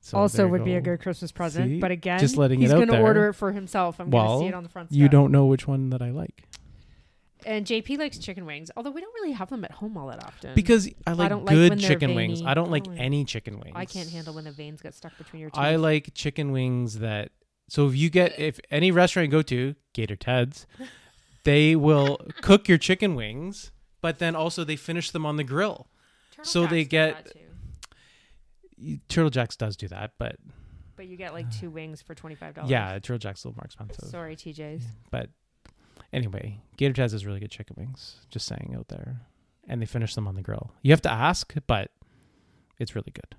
So 0.00 0.18
also 0.18 0.38
there 0.38 0.46
you 0.46 0.52
would 0.52 0.64
be 0.64 0.74
a 0.74 0.80
good 0.80 1.00
Christmas 1.00 1.30
present. 1.30 1.68
See? 1.68 1.80
But 1.80 1.90
again, 1.90 2.18
Just 2.18 2.36
letting 2.36 2.60
it 2.60 2.64
he's 2.64 2.72
gonna 2.72 3.00
order 3.00 3.28
it 3.28 3.34
for 3.34 3.52
himself. 3.52 4.00
I'm 4.00 4.10
gonna 4.10 4.38
see 4.40 4.46
it 4.46 4.54
on 4.54 4.62
the 4.62 4.68
front. 4.68 4.90
You 4.92 5.08
don't 5.08 5.30
know 5.30 5.46
which 5.46 5.68
one 5.68 5.90
that 5.90 6.00
I 6.00 6.10
like 6.10 6.44
And 7.44 7.66
JP 7.66 7.98
likes 7.98 8.18
chicken 8.18 8.46
wings, 8.46 8.70
although 8.76 8.90
we 8.90 9.00
don't 9.00 9.12
really 9.14 9.32
have 9.32 9.50
them 9.50 9.64
at 9.64 9.72
home 9.72 9.96
all 9.96 10.08
that 10.08 10.24
often. 10.24 10.54
because 10.54 10.88
I 11.06 11.12
like 11.12 11.28
don't 11.28 11.44
good 11.44 11.70
when 11.70 11.78
they're 11.78 11.88
chicken 11.88 12.14
wings. 12.14 12.42
I 12.42 12.54
don't 12.54 12.68
I 12.68 12.70
like 12.70 12.82
oh, 12.82 12.86
don't 12.86 12.96
like- 12.96 13.04
any 13.04 13.24
chicken 13.24 13.60
wings. 13.60 13.72
I 13.74 13.84
can't 13.84 14.08
handle 14.08 14.34
when 14.34 14.44
the 14.44 14.52
veins 14.52 14.80
get 14.80 14.94
stuck 14.94 15.16
between 15.18 15.40
your 15.40 15.50
teeth. 15.50 15.58
I 15.58 15.76
like 15.76 16.14
chicken 16.14 16.50
wings 16.52 16.98
that. 17.00 17.30
So 17.68 17.86
if 17.86 17.94
you 17.94 18.08
get 18.10 18.38
if 18.38 18.58
any 18.70 18.90
restaurant 18.90 19.26
you 19.28 19.32
go 19.32 19.42
to, 19.42 19.74
Gator 19.92 20.16
Ted's, 20.16 20.66
they 21.44 21.76
will 21.76 22.18
cook 22.40 22.68
your 22.68 22.78
chicken 22.78 23.14
wings, 23.14 23.70
but 24.00 24.18
then 24.18 24.34
also 24.34 24.64
they 24.64 24.76
finish 24.76 25.10
them 25.10 25.26
on 25.26 25.36
the 25.36 25.44
grill. 25.44 25.88
Turtle 26.32 26.44
so 26.44 26.66
they 26.66 26.84
get- 26.84 27.32
Turtle 29.08 29.30
Jacks 29.30 29.56
does 29.56 29.76
do 29.76 29.88
that, 29.88 30.12
but 30.18 30.36
but 30.96 31.06
you 31.06 31.16
get 31.16 31.32
like 31.32 31.50
two 31.50 31.70
wings 31.70 32.02
for 32.02 32.14
twenty 32.14 32.34
five 32.34 32.54
dollars. 32.54 32.70
yeah, 32.70 32.92
Turtle 32.94 33.18
Jack's 33.18 33.44
a 33.44 33.48
little 33.48 33.58
more 33.58 33.64
expensive. 33.64 34.08
Sorry, 34.08 34.36
TJ's. 34.36 34.84
But 35.10 35.30
anyway, 36.12 36.60
Gator 36.76 36.94
Ted's 36.94 37.12
has 37.12 37.26
really 37.26 37.40
good 37.40 37.50
chicken 37.50 37.76
wings. 37.78 38.16
Just 38.30 38.46
saying 38.46 38.74
out 38.76 38.88
there, 38.88 39.22
and 39.68 39.80
they 39.80 39.86
finish 39.86 40.14
them 40.14 40.26
on 40.26 40.34
the 40.34 40.42
grill. 40.42 40.72
You 40.82 40.92
have 40.92 41.02
to 41.02 41.12
ask, 41.12 41.54
but 41.66 41.90
it's 42.78 42.94
really 42.94 43.12
good. 43.14 43.34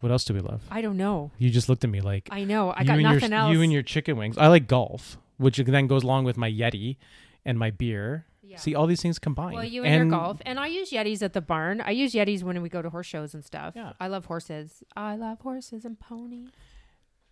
What 0.00 0.12
else 0.12 0.24
do 0.24 0.34
we 0.34 0.40
love? 0.40 0.62
I 0.70 0.82
don't 0.82 0.96
know. 0.96 1.30
You 1.38 1.50
just 1.50 1.68
looked 1.68 1.84
at 1.84 1.90
me 1.90 2.00
like 2.00 2.28
I 2.30 2.44
know. 2.44 2.72
I 2.76 2.84
got 2.84 2.98
nothing 2.98 3.30
your, 3.30 3.40
else. 3.40 3.52
You 3.52 3.62
and 3.62 3.72
your 3.72 3.82
chicken 3.82 4.16
wings. 4.16 4.38
I 4.38 4.46
like 4.48 4.68
golf, 4.68 5.18
which 5.38 5.56
then 5.56 5.86
goes 5.86 6.04
along 6.04 6.24
with 6.24 6.36
my 6.36 6.50
Yeti 6.50 6.96
and 7.44 7.58
my 7.58 7.70
beer. 7.70 8.26
Yeah. 8.46 8.58
See, 8.58 8.74
all 8.74 8.86
these 8.86 9.02
things 9.02 9.18
combined. 9.18 9.54
Well, 9.54 9.64
you 9.64 9.82
and, 9.84 10.10
your 10.10 10.18
golf, 10.18 10.38
and 10.46 10.58
I 10.60 10.68
use 10.68 10.90
Yetis 10.90 11.22
at 11.22 11.32
the 11.32 11.40
barn. 11.40 11.80
I 11.80 11.90
use 11.90 12.12
Yetis 12.14 12.42
when 12.42 12.60
we 12.62 12.68
go 12.68 12.80
to 12.80 12.90
horse 12.90 13.06
shows 13.06 13.34
and 13.34 13.44
stuff. 13.44 13.74
Yeah. 13.76 13.92
I 13.98 14.06
love 14.08 14.26
horses. 14.26 14.82
I 14.96 15.16
love 15.16 15.40
horses 15.40 15.84
and 15.84 15.98
ponies. 15.98 16.50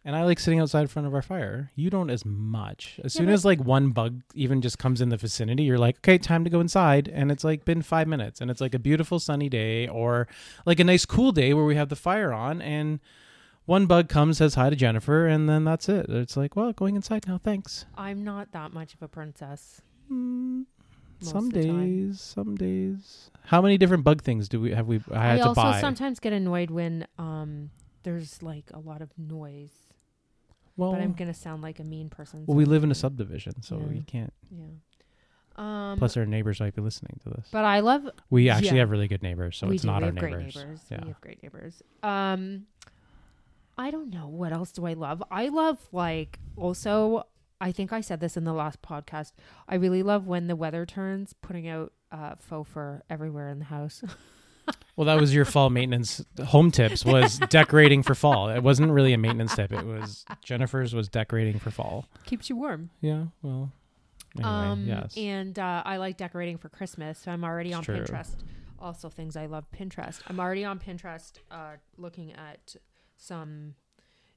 And 0.07 0.15
I 0.15 0.25
like 0.25 0.39
sitting 0.39 0.61
outside 0.61 0.83
in 0.83 0.89
front 0.89 1.09
of 1.09 1.15
our 1.15 1.23
fire. 1.23 1.71
You 1.77 1.89
don't 1.89 2.11
as 2.11 2.27
much. 2.27 3.01
As 3.03 3.15
Yeah, 3.15 3.21
soon 3.21 3.29
as 3.31 3.45
like 3.45 3.59
one 3.65 3.91
bug 3.91 4.21
even 4.35 4.61
just 4.61 4.79
comes 4.79 5.01
in 5.01 5.09
the 5.09 5.17
vicinity, 5.17 5.63
you're 5.63 5.79
like, 5.79 5.97
okay, 5.99 6.19
time 6.19 6.45
to 6.45 6.51
go 6.51 6.61
inside. 6.61 7.09
And 7.09 7.33
it's 7.33 7.43
like 7.43 7.65
been 7.65 7.81
five 7.81 8.07
minutes, 8.07 8.43
and 8.43 8.51
it's 8.51 8.61
like 8.61 8.75
a 8.75 8.79
beautiful 8.79 9.19
sunny 9.19 9.49
day 9.49 9.89
or 9.89 10.29
like 10.67 10.79
a 10.79 10.85
nice 10.85 11.07
cool 11.07 11.33
day 11.33 11.55
where 11.55 11.65
we 11.65 11.77
have 11.77 11.89
the 11.89 11.97
fire 11.97 12.35
on, 12.35 12.61
and 12.61 13.01
one 13.65 13.87
bug 13.87 14.11
comes, 14.11 14.37
says 14.37 14.57
hi 14.57 14.69
to 14.69 14.77
Jennifer, 14.77 15.27
and 15.27 15.49
then 15.49 15.65
that's 15.65 15.89
it. 15.89 16.11
It's 16.11 16.37
like, 16.37 16.55
well, 16.55 16.75
going 16.75 16.97
inside 16.97 17.27
now, 17.27 17.39
thanks. 17.39 17.87
I'm 17.97 18.23
not 18.23 18.53
that 18.53 18.75
much 18.75 18.93
of 18.93 19.01
a 19.01 19.09
princess. 19.09 19.81
Mm, 20.13 20.67
some 21.31 21.47
of 21.47 21.53
the 21.53 21.65
time. 21.67 22.09
days, 22.09 22.21
some 22.21 22.55
days. 22.57 23.31
How 23.45 23.61
many 23.63 23.77
different 23.79 24.05
bug 24.05 24.23
things 24.23 24.49
do 24.49 24.61
we 24.61 24.73
have? 24.73 24.87
We 24.87 25.01
I 25.11 25.17
I, 25.19 25.27
had 25.33 25.37
to 25.39 25.49
also 25.49 25.63
buy. 25.63 25.81
sometimes 25.81 26.21
get 26.21 26.33
annoyed 26.33 26.71
when 26.71 27.07
um 27.19 27.71
there's 28.03 28.43
like 28.43 28.71
a 28.73 28.79
lot 28.79 29.01
of 29.03 29.11
noise. 29.19 29.73
well, 30.77 30.93
but 30.93 31.01
I'm 31.01 31.13
gonna 31.13 31.35
sound 31.35 31.63
like 31.63 31.79
a 31.81 31.85
mean 31.85 32.09
person. 32.11 32.45
well, 32.47 32.57
we 32.57 32.65
live 32.65 32.85
in 32.85 32.91
a 32.91 32.95
subdivision, 32.95 33.63
so 33.63 33.79
Yeah. 33.79 33.93
you 33.95 34.03
can't. 34.07 34.33
Yeah. 34.51 34.65
Um. 35.57 35.99
Plus, 35.99 36.17
our 36.17 36.27
neighbors 36.27 36.59
might 36.61 36.75
be 36.75 36.83
listening 36.83 37.19
to 37.23 37.31
this. 37.31 37.49
but 37.53 37.65
I 37.65 37.81
love. 37.81 38.09
We 38.31 38.49
actually 38.51 38.69
yeah. 38.77 38.81
have 38.81 38.91
really 38.91 39.07
good 39.09 39.23
neighbors, 39.23 39.57
so 39.57 39.69
we 39.69 39.75
it's 39.77 39.83
do. 39.83 39.87
not 39.89 40.03
we 40.03 40.09
our 40.09 40.13
have 40.13 40.19
great 40.19 40.33
neighbors. 40.37 40.57
neighbors. 40.57 40.81
Yeah. 40.91 41.01
We 41.03 41.09
have 41.09 41.21
great 41.21 41.43
neighbors. 41.43 41.83
Um. 42.03 42.67
I 43.77 43.91
don't 43.91 44.11
know 44.11 44.29
what 44.29 44.53
else 44.53 44.71
do 44.73 44.87
I 44.87 44.93
love. 44.95 45.23
I 45.31 45.49
love 45.49 45.79
like 45.93 46.39
also. 46.57 47.27
I 47.65 47.73
think 47.73 47.95
I 47.95 48.03
said 48.03 48.21
this 48.21 48.37
in 48.37 48.45
the 48.45 48.53
last 48.53 48.83
podcast. 48.83 49.33
I 49.67 49.77
really 49.77 50.03
love 50.03 50.27
when 50.27 50.49
the 50.49 50.55
weather 50.55 50.85
turns, 50.85 51.33
putting 51.41 51.67
out 51.67 51.95
uh, 52.13 52.35
faux 52.39 52.69
fur 52.71 53.03
everywhere 53.09 53.49
in 53.49 53.59
the 53.59 53.65
house. 53.67 54.03
Well, 54.97 55.05
that 55.07 55.21
was 55.21 55.35
your 55.35 55.45
fall 55.45 55.69
maintenance 55.69 56.25
home 56.43 56.71
tips 56.71 57.05
was 57.05 57.39
decorating 57.51 58.03
for 58.03 58.15
fall. 58.15 58.49
It 58.49 58.63
wasn't 58.63 58.93
really 58.93 59.13
a 59.13 59.19
maintenance 59.19 59.55
tip. 59.55 59.73
It 59.73 59.85
was 59.85 60.25
Jennifer's 60.43 60.95
was 60.95 61.09
decorating 61.09 61.59
for 61.59 61.71
fall. 61.71 62.07
Keeps 62.25 62.49
you 62.49 62.57
warm. 62.57 62.89
Yeah. 63.03 63.25
Well. 63.43 63.73
Anyway, 64.37 64.51
um, 64.51 64.87
yes. 64.87 65.17
And 65.19 65.59
uh, 65.59 65.83
I 65.85 65.99
like 65.99 66.17
decorating 66.17 66.57
for 66.57 66.71
Christmas, 66.71 67.19
so 67.19 67.31
I'm 67.31 67.45
already 67.45 67.71
It's 67.71 67.77
on 67.79 67.85
true. 67.85 67.97
Pinterest. 67.99 68.37
Also, 68.79 69.11
things 69.11 69.37
I 69.37 69.47
love 69.47 69.67
Pinterest. 69.71 70.21
I'm 70.29 70.41
already 70.41 70.65
on 70.65 70.79
Pinterest, 70.79 71.33
uh, 71.51 71.73
looking 71.99 72.33
at 72.33 72.75
some 73.19 73.75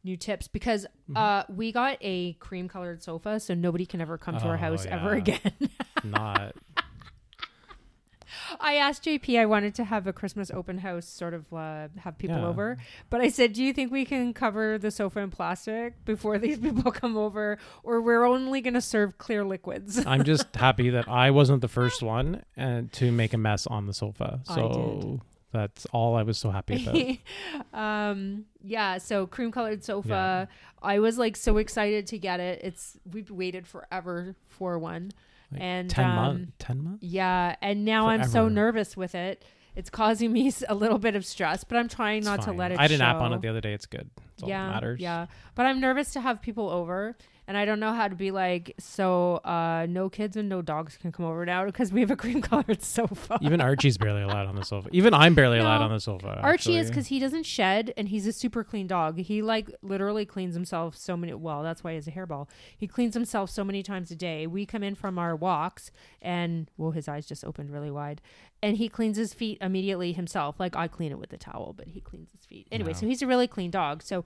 new 0.03 0.17
tips 0.17 0.47
because 0.47 0.85
Mm-hmm. 1.09 1.17
uh, 1.17 1.43
we 1.55 1.71
got 1.71 1.97
a 2.01 2.33
cream 2.33 2.67
colored 2.67 3.01
sofa, 3.01 3.39
so 3.39 3.53
nobody 3.53 3.85
can 3.85 4.01
ever 4.01 4.17
come 4.17 4.37
to 4.37 4.45
our 4.45 4.55
Oh, 4.55 4.57
house 4.57 4.85
ever 4.85 5.13
again. 5.13 5.39
not. 6.03 6.53
I 8.59 8.75
asked 8.75 9.05
JP, 9.05 9.39
I 9.39 9.45
wanted 9.45 9.73
to 9.75 9.85
have 9.85 10.05
a 10.05 10.11
Christmas 10.13 10.51
open 10.51 10.79
house, 10.79 11.07
sort 11.07 11.33
of 11.33 11.51
uh, 11.53 11.87
have 11.99 12.17
people 12.17 12.37
Yeah. 12.39 12.47
over, 12.47 12.77
but 13.09 13.21
I 13.21 13.29
said, 13.29 13.53
"Do 13.53 13.63
you 13.63 13.71
think 13.73 13.89
we 13.91 14.03
can 14.03 14.33
cover 14.33 14.77
the 14.77 14.91
sofa 14.91 15.19
in 15.21 15.31
plastic 15.31 16.03
before 16.03 16.37
these 16.45 16.57
people 16.59 16.91
come 16.91 17.15
over, 17.15 17.57
or 17.83 18.01
we're 18.01 18.25
only 18.25 18.59
going 18.61 18.73
to 18.73 18.81
serve 18.81 19.17
clear 19.17 19.45
liquids?" 19.45 20.03
I'm 20.05 20.23
just 20.25 20.53
happy 20.55 20.89
that 20.89 21.07
I 21.07 21.31
wasn't 21.31 21.61
the 21.61 21.67
first 21.69 22.03
one 22.03 22.43
and 22.57 22.91
to 22.93 23.11
make 23.13 23.33
a 23.33 23.37
mess 23.37 23.65
on 23.65 23.85
the 23.85 23.93
sofa. 23.93 24.41
So 24.43 25.21
that's 25.57 25.85
all 25.87 26.15
I 26.15 26.23
was 26.23 26.37
so 26.37 26.49
happy 26.51 27.21
about. 27.73 27.79
um 27.79 28.45
yeah 28.63 28.97
so 28.97 29.25
cream 29.27 29.51
colored 29.51 29.83
sofa 29.83 30.47
i 30.81 30.99
was 30.99 31.17
like 31.17 31.35
so 31.35 31.57
excited 31.57 32.05
to 32.07 32.17
get 32.17 32.39
it 32.39 32.61
it's 32.63 32.97
we've 33.11 33.31
waited 33.31 33.65
forever 33.67 34.35
for 34.47 34.77
one 34.77 35.11
Like 35.51 35.61
and 35.61 35.89
ten 35.89 36.05
um, 36.05 36.15
months. 36.15 36.51
Ten 36.59 36.83
months. 36.83 37.03
yeah 37.03 37.55
and 37.61 37.85
now 37.85 38.07
i'm 38.09 38.25
so 38.25 38.47
nervous 38.47 38.95
with 38.97 39.15
it 39.15 39.43
it's 39.75 39.89
causing 39.89 40.31
me 40.33 40.51
a 40.69 40.75
little 40.75 40.97
bit 40.99 41.15
of 41.15 41.25
stress 41.25 41.63
but 41.63 41.77
i'm 41.77 41.87
trying 41.87 42.23
not 42.23 42.41
to 42.43 42.51
let 42.51 42.71
it 42.71 42.79
I 42.79 42.83
had 42.83 42.91
an 42.91 43.01
app 43.01 43.17
on 43.21 43.33
it 43.33 43.41
the 43.41 43.47
other 43.47 43.61
day. 43.61 43.73
It's 43.73 43.85
good. 43.85 44.09
All 44.43 44.49
yeah 44.49 44.65
that 44.67 44.73
matters. 44.73 44.99
yeah 44.99 45.25
but 45.55 45.65
i'm 45.65 45.79
nervous 45.79 46.13
to 46.13 46.21
have 46.21 46.41
people 46.41 46.69
over 46.69 47.15
and 47.47 47.57
i 47.57 47.65
don't 47.65 47.79
know 47.79 47.93
how 47.93 48.07
to 48.07 48.15
be 48.15 48.31
like 48.31 48.75
so 48.77 49.35
uh 49.37 49.85
no 49.89 50.09
kids 50.09 50.35
and 50.37 50.49
no 50.49 50.61
dogs 50.61 50.97
can 50.97 51.11
come 51.11 51.25
over 51.25 51.45
now 51.45 51.65
because 51.65 51.91
we 51.91 52.01
have 52.01 52.11
a 52.11 52.15
cream 52.15 52.41
colored 52.49 52.81
sofa 52.83 53.37
Even 53.41 53.61
Archie's 53.61 53.97
barely 53.97 54.21
allowed 54.21 54.47
on 54.47 54.55
the 54.55 54.63
sofa. 54.65 54.89
Even 54.91 55.13
I'm 55.13 55.33
barely 55.35 55.59
allowed 55.59 55.81
on 55.81 55.91
the 55.91 55.99
sofa. 55.99 56.39
Archie 56.41 56.77
is 56.77 56.89
because 56.89 57.07
he 57.07 57.19
doesn't 57.19 57.43
shed 57.43 57.93
and 57.97 58.09
he's 58.09 58.25
a 58.27 58.33
super 58.33 58.63
clean 58.63 58.87
dog. 58.87 59.17
He 59.19 59.41
like 59.41 59.69
literally 59.81 60.25
cleans 60.25 60.53
himself 60.55 60.95
so 60.95 61.15
many. 61.15 61.33
Well, 61.33 61.63
that's 61.63 61.83
why 61.83 61.91
he 61.91 61.95
has 61.95 62.07
a 62.07 62.11
hairball. 62.11 62.47
He 62.77 62.87
cleans 62.87 63.13
himself 63.13 63.49
so 63.49 63.63
many 63.63 63.83
times 63.83 64.11
a 64.11 64.15
day. 64.15 64.47
We 64.47 64.65
come 64.65 64.83
in 64.83 64.95
from 64.95 65.17
our 65.19 65.35
walks 65.35 65.91
and 66.21 66.69
well, 66.77 66.91
his 66.91 67.07
eyes 67.07 67.25
just 67.27 67.43
opened 67.45 67.71
really 67.71 67.91
wide, 67.91 68.21
and 68.61 68.77
he 68.77 68.89
cleans 68.89 69.17
his 69.17 69.33
feet 69.33 69.57
immediately 69.61 70.13
himself. 70.13 70.59
Like 70.59 70.75
I 70.75 70.87
clean 70.87 71.11
it 71.11 71.19
with 71.19 71.31
a 71.33 71.37
towel, 71.37 71.73
but 71.77 71.87
he 71.87 72.01
cleans 72.01 72.31
his 72.31 72.45
feet 72.45 72.67
anyway. 72.71 72.93
So 72.93 73.05
he's 73.05 73.21
a 73.21 73.27
really 73.27 73.47
clean 73.47 73.71
dog. 73.71 74.01
So. 74.01 74.25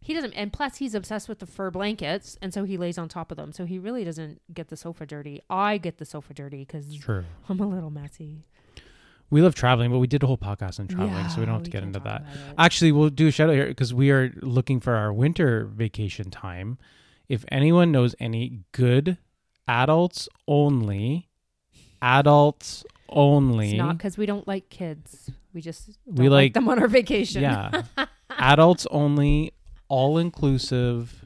He 0.00 0.14
doesn't, 0.14 0.32
and 0.32 0.52
plus 0.52 0.78
he's 0.78 0.94
obsessed 0.96 1.28
with 1.28 1.38
the 1.38 1.46
fur 1.46 1.70
blankets, 1.70 2.36
and 2.42 2.52
so 2.52 2.64
he 2.64 2.76
lays 2.76 2.98
on 2.98 3.08
top 3.08 3.30
of 3.30 3.36
them. 3.36 3.52
So 3.52 3.64
he 3.64 3.78
really 3.78 4.02
doesn't 4.04 4.40
get 4.52 4.66
the 4.68 4.76
sofa 4.76 5.06
dirty. 5.06 5.40
I 5.48 5.78
get 5.78 5.98
the 5.98 6.04
sofa 6.04 6.34
dirty 6.34 6.64
because 6.64 6.86
I'm 7.48 7.60
a 7.60 7.66
little 7.68 7.90
messy. 7.90 8.42
We 9.30 9.40
love 9.42 9.54
traveling, 9.54 9.90
but 9.92 9.98
we 9.98 10.08
did 10.08 10.22
a 10.24 10.26
whole 10.26 10.36
podcast 10.36 10.80
on 10.80 10.88
traveling, 10.88 11.28
so 11.28 11.38
we 11.40 11.46
don't 11.46 11.54
have 11.54 11.62
to 11.62 11.70
get 11.70 11.82
into 11.84 12.00
that. 12.00 12.24
Actually, 12.58 12.90
we'll 12.92 13.08
do 13.10 13.28
a 13.28 13.30
shout 13.30 13.48
out 13.48 13.54
here 13.54 13.66
because 13.68 13.94
we 13.94 14.10
are 14.10 14.32
looking 14.42 14.80
for 14.80 14.94
our 14.94 15.12
winter 15.12 15.64
vacation 15.66 16.30
time. 16.30 16.78
If 17.28 17.44
anyone 17.48 17.92
knows 17.92 18.14
any 18.18 18.58
good 18.72 19.16
adults 19.68 20.28
only, 20.48 21.28
adults 22.02 22.84
only, 23.08 23.70
It's 23.70 23.78
not 23.78 23.96
because 23.98 24.18
we 24.18 24.26
don't 24.26 24.46
like 24.48 24.68
kids. 24.68 25.30
We 25.54 25.60
just 25.60 25.98
We 26.06 26.28
like, 26.28 26.46
like- 26.48 26.54
them 26.54 26.68
on 26.68 26.78
our 26.78 26.88
vacation. 26.88 27.42
yeah, 27.42 27.82
adults 28.38 28.86
only, 28.90 29.52
all 29.88 30.18
inclusive. 30.18 31.24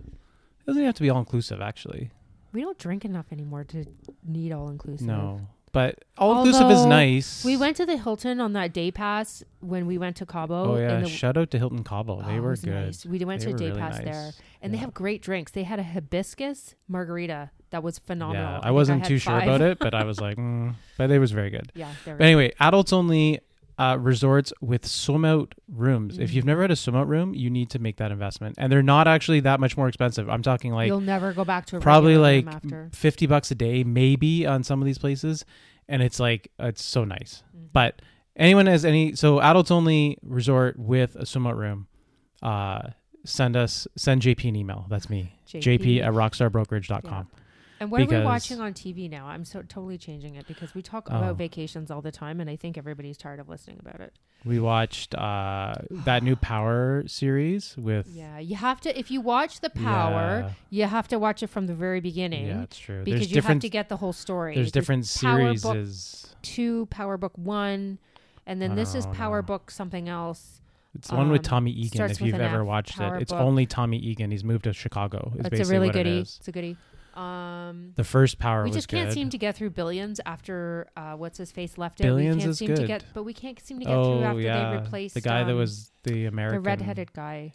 It 0.60 0.66
doesn't 0.66 0.82
have 0.84 0.94
to 0.94 1.02
be 1.02 1.10
all 1.10 1.18
inclusive, 1.18 1.60
actually. 1.60 2.10
We 2.52 2.62
don't 2.62 2.78
drink 2.78 3.04
enough 3.04 3.26
anymore 3.32 3.64
to 3.64 3.84
need 4.26 4.52
all 4.52 4.68
inclusive. 4.70 5.06
No, 5.06 5.46
but 5.72 6.04
all 6.16 6.38
inclusive 6.38 6.70
is 6.70 6.78
Although, 6.78 6.88
nice. 6.88 7.44
We 7.44 7.56
went 7.56 7.76
to 7.76 7.84
the 7.86 7.98
Hilton 7.98 8.40
on 8.40 8.54
that 8.54 8.72
day 8.72 8.90
pass 8.90 9.44
when 9.60 9.86
we 9.86 9.98
went 9.98 10.16
to 10.16 10.26
Cabo. 10.26 10.72
Oh 10.72 10.76
yeah, 10.78 10.96
in 10.96 11.02
the, 11.04 11.08
shout 11.08 11.36
out 11.36 11.50
to 11.50 11.58
Hilton 11.58 11.84
Cabo. 11.84 12.20
Oh, 12.22 12.26
They 12.26 12.36
it 12.36 12.40
were 12.40 12.50
was 12.50 12.62
good. 12.62 12.72
nice. 12.86 13.04
We 13.04 13.22
went 13.24 13.40
They 13.40 13.46
to 13.46 13.50
a 13.50 13.52
were 13.52 13.58
day 13.58 13.66
really 13.68 13.80
pass 13.80 13.96
nice. 13.96 14.04
there, 14.04 14.30
and 14.62 14.72
they 14.72 14.78
Yeah. 14.78 14.82
have 14.82 14.94
great 14.94 15.20
drinks. 15.22 15.52
They 15.52 15.64
had 15.64 15.78
a 15.78 15.82
hibiscus 15.82 16.74
margarita 16.88 17.50
that 17.70 17.82
was 17.82 17.98
phenomenal. 17.98 18.42
Yeah, 18.42 18.52
think 18.54 18.64
I 18.66 18.70
wasn't 18.70 19.00
had 19.02 19.08
too 19.08 19.18
sure 19.18 19.32
five. 19.38 19.42
about 19.48 19.60
it, 19.60 19.78
but 19.78 19.92
I 19.94 20.04
was 20.04 20.18
like, 20.20 20.38
mm, 20.38 20.74
but 20.96 21.10
it 21.10 21.18
was 21.18 21.32
very 21.32 21.50
good. 21.50 21.70
Yeah, 21.76 21.90
they 22.06 22.12
were 22.12 22.18
But 22.18 22.24
anyway, 22.24 22.52
adults 22.58 22.92
only 22.94 23.40
uh, 23.78 23.98
resorts 24.00 24.52
with 24.60 24.86
swim 24.86 25.24
out 25.24 25.54
rooms. 25.68 26.18
If 26.18 26.32
you've 26.32 26.44
never 26.46 26.62
had 26.62 26.70
a 26.70 26.76
swim 26.76 26.96
out 26.96 27.08
room, 27.08 27.34
you 27.34 27.50
need 27.50 27.68
to 27.70 27.78
make 27.78 27.96
that 27.98 28.10
investment, 28.10 28.54
and 28.58 28.72
they're 28.72 28.82
not 28.82 29.06
actually 29.06 29.40
that 29.40 29.60
much 29.60 29.76
more 29.76 29.86
expensive. 29.88 30.30
I'm 30.30 30.42
talking 30.42 30.72
like 30.72 30.86
You'll 30.86 31.00
never 31.00 31.32
go 31.32 31.44
back 31.44 31.66
to 31.66 31.76
a 31.76 31.80
probably 31.80 32.16
like 32.16 32.46
fifty 32.94 33.26
bucks 33.26 33.50
a 33.50 33.54
day, 33.54 33.84
maybe 33.84 34.46
on 34.46 34.62
some 34.64 34.80
of 34.80 34.86
these 34.86 34.98
places, 34.98 35.44
and 35.88 36.02
it's 36.02 36.18
like 36.18 36.50
it's 36.58 36.82
so 36.82 37.04
nice. 37.04 37.42
Mhm. 37.54 37.68
But 37.72 38.00
anyone 38.34 38.66
has 38.66 38.84
any 38.84 39.14
so 39.14 39.40
adults 39.40 39.70
only 39.70 40.16
resort 40.22 40.78
with 40.78 41.14
a 41.16 41.26
swim 41.26 41.46
out 41.46 41.56
room. 41.58 41.86
Uh, 42.42 42.90
send 43.24 43.56
us 43.56 43.86
send 43.96 44.22
JP 44.22 44.48
an 44.48 44.56
email. 44.56 44.86
That's 44.88 45.10
me. 45.10 45.32
JP. 45.46 45.78
JP 45.78 46.02
at 46.02 46.12
rockstarbrokerage.com. 46.12 47.28
And 47.80 47.90
what 47.90 48.00
are 48.00 48.06
we 48.06 48.24
watching 48.24 48.60
on 48.60 48.72
TV 48.72 49.08
now? 49.10 49.26
I'm 49.26 49.44
so 49.44 49.60
totally 49.62 49.98
changing 49.98 50.34
it 50.36 50.46
because 50.46 50.74
we 50.74 50.82
talk 50.82 51.08
Oh. 51.10 51.16
about 51.16 51.36
vacations 51.36 51.90
all 51.90 52.00
the 52.00 52.10
time, 52.12 52.40
and 52.40 52.48
I 52.48 52.56
think 52.56 52.78
everybody's 52.78 53.16
tired 53.18 53.38
of 53.40 53.48
listening 53.48 53.78
about 53.80 54.00
it. 54.00 54.14
We 54.44 54.60
watched 54.60 55.14
uh, 55.14 55.74
that 55.90 56.22
new 56.22 56.36
Power 56.36 57.02
series 57.06 57.76
with. 57.76 58.06
Yeah, 58.08 58.38
you 58.38 58.56
have 58.56 58.80
to. 58.82 58.98
If 58.98 59.10
you 59.10 59.20
watch 59.20 59.60
The 59.60 59.70
Power, 59.70 60.54
you 60.70 60.84
have 60.84 61.08
to 61.08 61.18
watch 61.18 61.42
it 61.42 61.48
from 61.48 61.66
the 61.66 61.74
very 61.74 62.00
beginning 62.00 62.46
yeah 62.46 62.62
it's 62.62 62.78
true. 62.78 63.02
because 63.04 63.20
there's 63.20 63.32
you 63.32 63.42
have 63.42 63.58
to 63.60 63.68
get 63.68 63.88
the 63.88 63.96
whole 63.96 64.12
story. 64.12 64.54
there's 64.54 64.72
different 64.72 65.10
Power 65.20 65.52
Book 65.54 65.60
series. 65.60 66.34
two, 66.42 66.86
Power 66.86 67.16
Book 67.16 67.32
one, 67.36 67.98
and 68.46 68.62
then 68.62 68.74
this 68.74 68.94
is 68.94 69.06
Power 69.06 69.38
know. 69.42 69.46
Book 69.46 69.70
something 69.70 70.08
else. 70.08 70.60
It's 70.94 71.08
the 71.08 71.16
one 71.16 71.30
with 71.30 71.40
um, 71.40 71.44
Tommy 71.50 71.72
Egan. 71.72 72.10
If 72.10 72.20
you've 72.22 72.34
ever 72.36 72.62
F, 72.62 72.66
watched 72.66 72.96
Power 72.96 73.16
it, 73.16 73.22
it's 73.22 73.32
Book. 73.32 73.40
only 73.40 73.66
Tommy 73.66 73.98
Egan. 73.98 74.30
He's 74.30 74.44
moved 74.44 74.64
to 74.64 74.72
Chicago. 74.72 75.32
It's 75.36 75.68
a 75.68 75.72
really 75.72 75.90
goodie. 75.90 76.18
It. 76.18 76.36
It's 76.38 76.48
a 76.48 76.52
goodie. 76.52 76.76
Um, 77.16 77.92
The 77.96 78.04
first 78.04 78.38
Power 78.38 78.62
we 78.64 78.68
was 78.68 78.76
just 78.76 78.88
can't 78.88 79.08
good. 79.08 79.14
seem 79.14 79.30
to 79.30 79.38
get 79.38 79.56
through 79.56 79.70
billions 79.70 80.20
after 80.26 80.88
uh, 80.96 81.14
what's 81.14 81.38
his 81.38 81.50
face 81.50 81.78
left 81.78 81.98
Billions 81.98 82.36
it. 82.36 82.36
We 82.36 82.40
can't 82.40 82.50
is 82.50 82.58
seem 82.58 82.68
to 82.68 82.74
good. 82.76 82.86
get, 82.86 83.04
but 83.14 83.22
we 83.22 83.32
can't 83.32 83.58
seem 83.60 83.78
to 83.80 83.84
get 83.86 83.94
oh 83.94 84.18
through 84.18 84.24
after 84.26 84.40
yeah, 84.40 84.70
they 84.70 84.76
replaced 84.76 85.14
the 85.14 85.20
guy 85.22 85.42
that 85.44 85.52
um, 85.52 85.56
was 85.58 85.90
the 86.02 86.26
American. 86.26 86.62
the 86.62 86.68
redheaded 86.68 87.12
guy. 87.12 87.54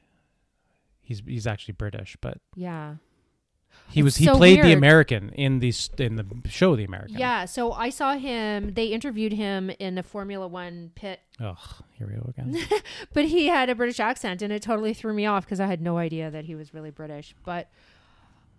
He's 1.01 1.21
he's 1.25 1.45
actually 1.45 1.73
British, 1.73 2.17
but 2.21 2.37
Yeah, 2.55 2.95
he 3.89 4.01
was 4.03 4.13
It's 4.13 4.19
he 4.19 4.25
so 4.25 4.37
played 4.37 4.63
the. 4.63 4.71
American 4.73 5.29
in 5.29 5.59
the 5.59 5.73
in 5.97 6.15
the 6.15 6.25
show 6.49 6.75
The 6.75 6.83
American. 6.85 7.17
yeah. 7.17 7.45
So 7.45 7.71
I 7.73 7.89
saw 7.89 8.15
him. 8.17 8.73
They 8.73 8.85
interviewed 8.87 9.33
him 9.33 9.69
in 9.79 9.97
a 9.97 10.03
Formula 10.03 10.47
One 10.47 10.91
pit, 10.95 11.19
Ugh, 11.39 11.57
here 11.93 12.07
we 12.07 12.13
go 12.13 12.29
again. 12.29 12.57
but 13.13 13.25
he 13.25 13.47
had 13.47 13.69
a 13.69 13.75
British 13.75 13.99
accent, 13.99 14.41
and 14.41 14.51
it 14.53 14.61
totally 14.61 14.93
threw 14.93 15.13
me 15.13 15.25
off 15.25 15.45
because 15.45 15.59
I 15.59 15.67
had 15.67 15.81
no 15.81 15.97
idea 15.97 16.31
that 16.31 16.45
he 16.45 16.55
was 16.55 16.73
really 16.73 16.91
British. 16.91 17.35
But 17.43 17.69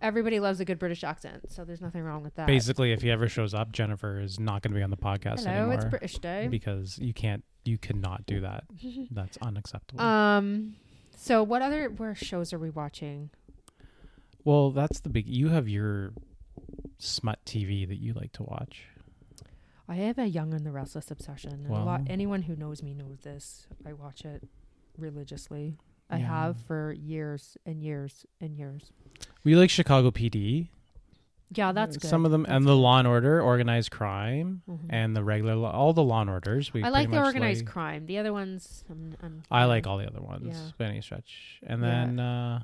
everybody 0.03 0.39
loves 0.39 0.59
a 0.59 0.65
good 0.65 0.77
British 0.77 1.03
accent, 1.03 1.51
so 1.51 1.65
there's 1.65 1.81
nothing 1.81 2.03
wrong 2.03 2.21
with 2.21 2.35
that. 2.35 2.45
Basically, 2.45 2.91
if 2.91 3.01
he 3.01 3.09
ever 3.09 3.27
shows 3.27 3.53
up, 3.55 3.71
Jennifer 3.71 4.19
is 4.19 4.39
not 4.39 4.61
going 4.61 4.71
to 4.73 4.77
be 4.77 4.83
on 4.83 4.91
the 4.91 4.97
podcast 4.97 5.39
Hello, 5.39 5.51
anymore 5.51 5.73
it's 5.73 5.85
British 5.85 6.19
Day. 6.19 6.47
because 6.51 6.99
you 6.99 7.13
can't 7.13 7.43
you 7.65 7.77
cannot 7.79 8.25
do 8.27 8.41
that. 8.41 8.65
That's 9.11 9.37
unacceptable. 9.41 10.01
Um. 10.03 10.75
So 11.15 11.41
what 11.41 11.61
other 11.63 11.89
where 11.89 12.13
shows 12.13 12.53
are 12.53 12.59
we 12.59 12.69
watching? 12.69 13.29
well, 14.43 14.71
that's 14.71 14.99
the 14.99 15.09
big. 15.09 15.25
You 15.27 15.47
have 15.49 15.69
your 15.69 16.11
smut 16.97 17.39
TV 17.45 17.87
that 17.87 17.95
you 18.01 18.13
like 18.13 18.33
to 18.33 18.43
watch. 18.43 18.85
I 19.87 19.95
have 19.95 20.17
a 20.17 20.27
Young 20.27 20.53
and 20.53 20.65
the 20.65 20.71
Restless 20.71 21.11
obsession. 21.11 21.51
and 21.53 21.67
a 21.67 21.71
lot, 21.71 21.85
Well- 22.01 22.05
anyone 22.09 22.41
who 22.43 22.55
knows 22.55 22.81
me 22.83 22.93
knows 22.93 23.19
this. 23.21 23.67
I 23.85 23.93
watch 23.93 24.25
it 24.25 24.43
religiously. 24.97 25.77
I 26.13 26.17
Yeah. 26.19 26.27
have 26.27 26.57
for 26.67 26.93
years 26.93 27.57
and 27.65 27.81
years 27.83 28.25
and 28.39 28.55
years. 28.55 28.91
We 29.43 29.55
like 29.55 29.69
Chicago 29.69 30.11
PD. 30.11 30.69
Yeah, 31.55 31.71
that's 31.71 31.97
good. 31.97 32.07
Some 32.09 32.25
of 32.25 32.31
them, 32.31 32.45
and 32.49 32.65
the 32.65 32.75
Law 32.75 32.97
and 32.97 33.07
Order, 33.07 33.39
organized 33.41 33.91
crime, 33.91 34.63
Mhm. 34.67 34.79
and 34.89 35.15
the 35.15 35.23
regular, 35.23 35.55
law, 35.55 35.71
all 35.71 35.93
the 35.93 36.01
Law 36.03 36.21
and 36.21 36.29
Orders. 36.29 36.73
We 36.73 36.83
I 36.83 36.89
like 36.89 37.11
the 37.11 37.23
organized 37.23 37.65
like. 37.65 37.71
crime. 37.71 38.05
The 38.07 38.17
other 38.17 38.33
ones, 38.33 38.83
I'm, 38.89 39.15
I'm, 39.21 39.43
I 39.51 39.65
like 39.65 39.85
all 39.85 39.97
the 39.99 40.07
other 40.07 40.21
ones 40.21 40.47
Yeah. 40.49 40.71
by 40.79 40.85
any 40.85 41.01
stretch. 41.01 41.59
And 41.65 41.81
Yeah. 41.81 41.87
then 41.89 42.19
uh 42.19 42.63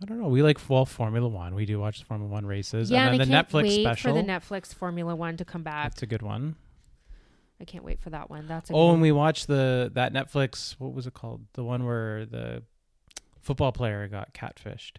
I 0.00 0.04
don't 0.06 0.20
know. 0.20 0.28
We 0.28 0.42
like 0.44 0.58
well 0.70 0.86
Formula 0.86 1.28
One. 1.28 1.54
We 1.56 1.66
do 1.66 1.80
watch 1.80 1.98
the 1.98 2.04
Formula 2.04 2.30
One 2.32 2.46
races. 2.46 2.88
Yeah, 2.90 3.00
and 3.08 3.20
and, 3.20 3.20
then 3.20 3.20
I 3.20 3.24
the 3.24 3.30
can't 3.32 3.48
Netflix 3.48 3.62
wait 3.64 3.82
special. 3.82 4.14
for 4.14 4.22
the 4.22 4.26
Netflix 4.26 4.72
Formula 4.74 5.14
One 5.16 5.36
to 5.36 5.44
come 5.44 5.62
back. 5.64 5.90
That's 5.90 6.02
a 6.02 6.06
good 6.06 6.22
one. 6.22 6.54
I 7.60 7.64
can't 7.64 7.84
wait 7.84 8.00
for 8.00 8.10
that 8.10 8.30
one. 8.30 8.46
That's 8.46 8.70
a 8.70 8.72
Oh, 8.72 8.92
and 8.92 9.02
we 9.02 9.12
watched 9.12 9.46
the 9.48 9.90
that 9.94 10.12
Netflix. 10.12 10.76
What 10.78 10.92
was 10.92 11.06
it 11.06 11.14
called? 11.14 11.46
The 11.54 11.64
one 11.64 11.84
where 11.84 12.24
the 12.24 12.62
football 13.40 13.72
player 13.72 14.06
got 14.08 14.32
catfished. 14.32 14.96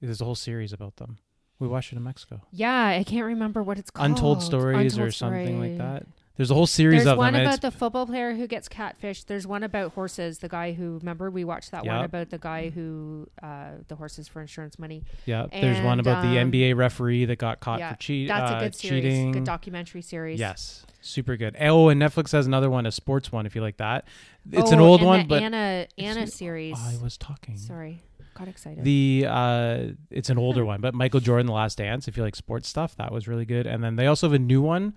There's 0.00 0.20
a 0.20 0.24
whole 0.24 0.34
series 0.34 0.72
about 0.72 0.96
them. 0.96 1.18
We 1.58 1.68
watched 1.68 1.92
it 1.92 1.96
in 1.96 2.02
Mexico. 2.02 2.42
Yeah, 2.50 2.86
I 2.86 3.04
can't 3.04 3.26
remember 3.26 3.62
what 3.62 3.78
it's 3.78 3.90
called. 3.90 4.10
Untold 4.10 4.42
Stories 4.42 4.94
Untold 4.94 5.08
or 5.08 5.12
something 5.12 5.60
like 5.60 5.78
that. 5.78 6.06
There's 6.36 6.50
a 6.50 6.54
whole 6.54 6.66
series 6.66 7.04
There's 7.04 7.12
of 7.12 7.18
one 7.18 7.32
them. 7.32 7.42
about 7.42 7.60
the 7.60 7.70
football 7.70 8.06
player 8.06 8.34
who 8.34 8.48
gets 8.48 8.68
catfished. 8.68 9.26
There's 9.26 9.46
one 9.46 9.62
about 9.62 9.92
horses. 9.92 10.38
The 10.38 10.48
guy 10.48 10.72
who 10.72 10.98
remember 10.98 11.30
we 11.30 11.44
watched 11.44 11.70
that 11.70 11.86
one 11.86 12.04
about 12.04 12.30
the 12.30 12.38
guy 12.38 12.70
who 12.70 13.28
uh, 13.40 13.70
the 13.86 13.94
horses 13.94 14.26
for 14.26 14.40
insurance 14.40 14.76
money. 14.76 15.04
yeah, 15.26 15.46
there's 15.52 15.80
one 15.80 16.00
about 16.00 16.22
the 16.22 16.40
um, 16.40 16.50
NBA 16.50 16.76
referee 16.76 17.26
that 17.26 17.36
got 17.36 17.60
caught 17.60 17.78
yeah, 17.78 17.92
for 17.92 17.98
cheating. 18.00 18.28
That's 18.28 18.50
uh, 18.50 18.56
a 18.56 18.60
good 18.60 18.74
series, 18.74 19.02
cheating. 19.04 19.32
good 19.32 19.44
documentary 19.44 20.02
series. 20.02 20.40
Yes, 20.40 20.84
super 21.00 21.36
good. 21.36 21.56
Oh, 21.60 21.88
and 21.88 22.02
Netflix 22.02 22.32
has 22.32 22.48
another 22.48 22.68
one, 22.68 22.84
a 22.84 22.90
sports 22.90 23.30
one, 23.30 23.46
if 23.46 23.54
you 23.54 23.60
like 23.60 23.76
that. 23.76 24.04
It's 24.50 24.72
an 24.72 24.80
Oh, 24.80 24.86
old 24.86 25.00
and 25.02 25.06
one, 25.08 25.20
the 25.20 25.26
but 25.26 25.42
Anna 25.42 25.86
Anna 25.98 26.26
series. 26.26 26.76
I 26.76 26.96
was 27.00 27.16
talking. 27.16 27.56
Sorry, 27.58 28.02
got 28.34 28.48
excited. 28.48 28.82
The 28.82 29.26
uh, 29.28 29.78
it's 30.10 30.30
an 30.30 30.38
older 30.38 30.64
one, 30.64 30.80
but 30.80 30.94
Michael 30.94 31.20
Jordan, 31.20 31.46
The 31.46 31.52
Last 31.52 31.78
Dance. 31.78 32.08
If 32.08 32.16
you 32.16 32.24
like 32.24 32.34
sports 32.34 32.68
stuff, 32.68 32.96
that 32.96 33.12
was 33.12 33.28
really 33.28 33.44
good. 33.44 33.68
And 33.68 33.84
then 33.84 33.94
they 33.94 34.08
also 34.08 34.26
have 34.26 34.34
a 34.34 34.38
new 34.40 34.60
one 34.60 34.94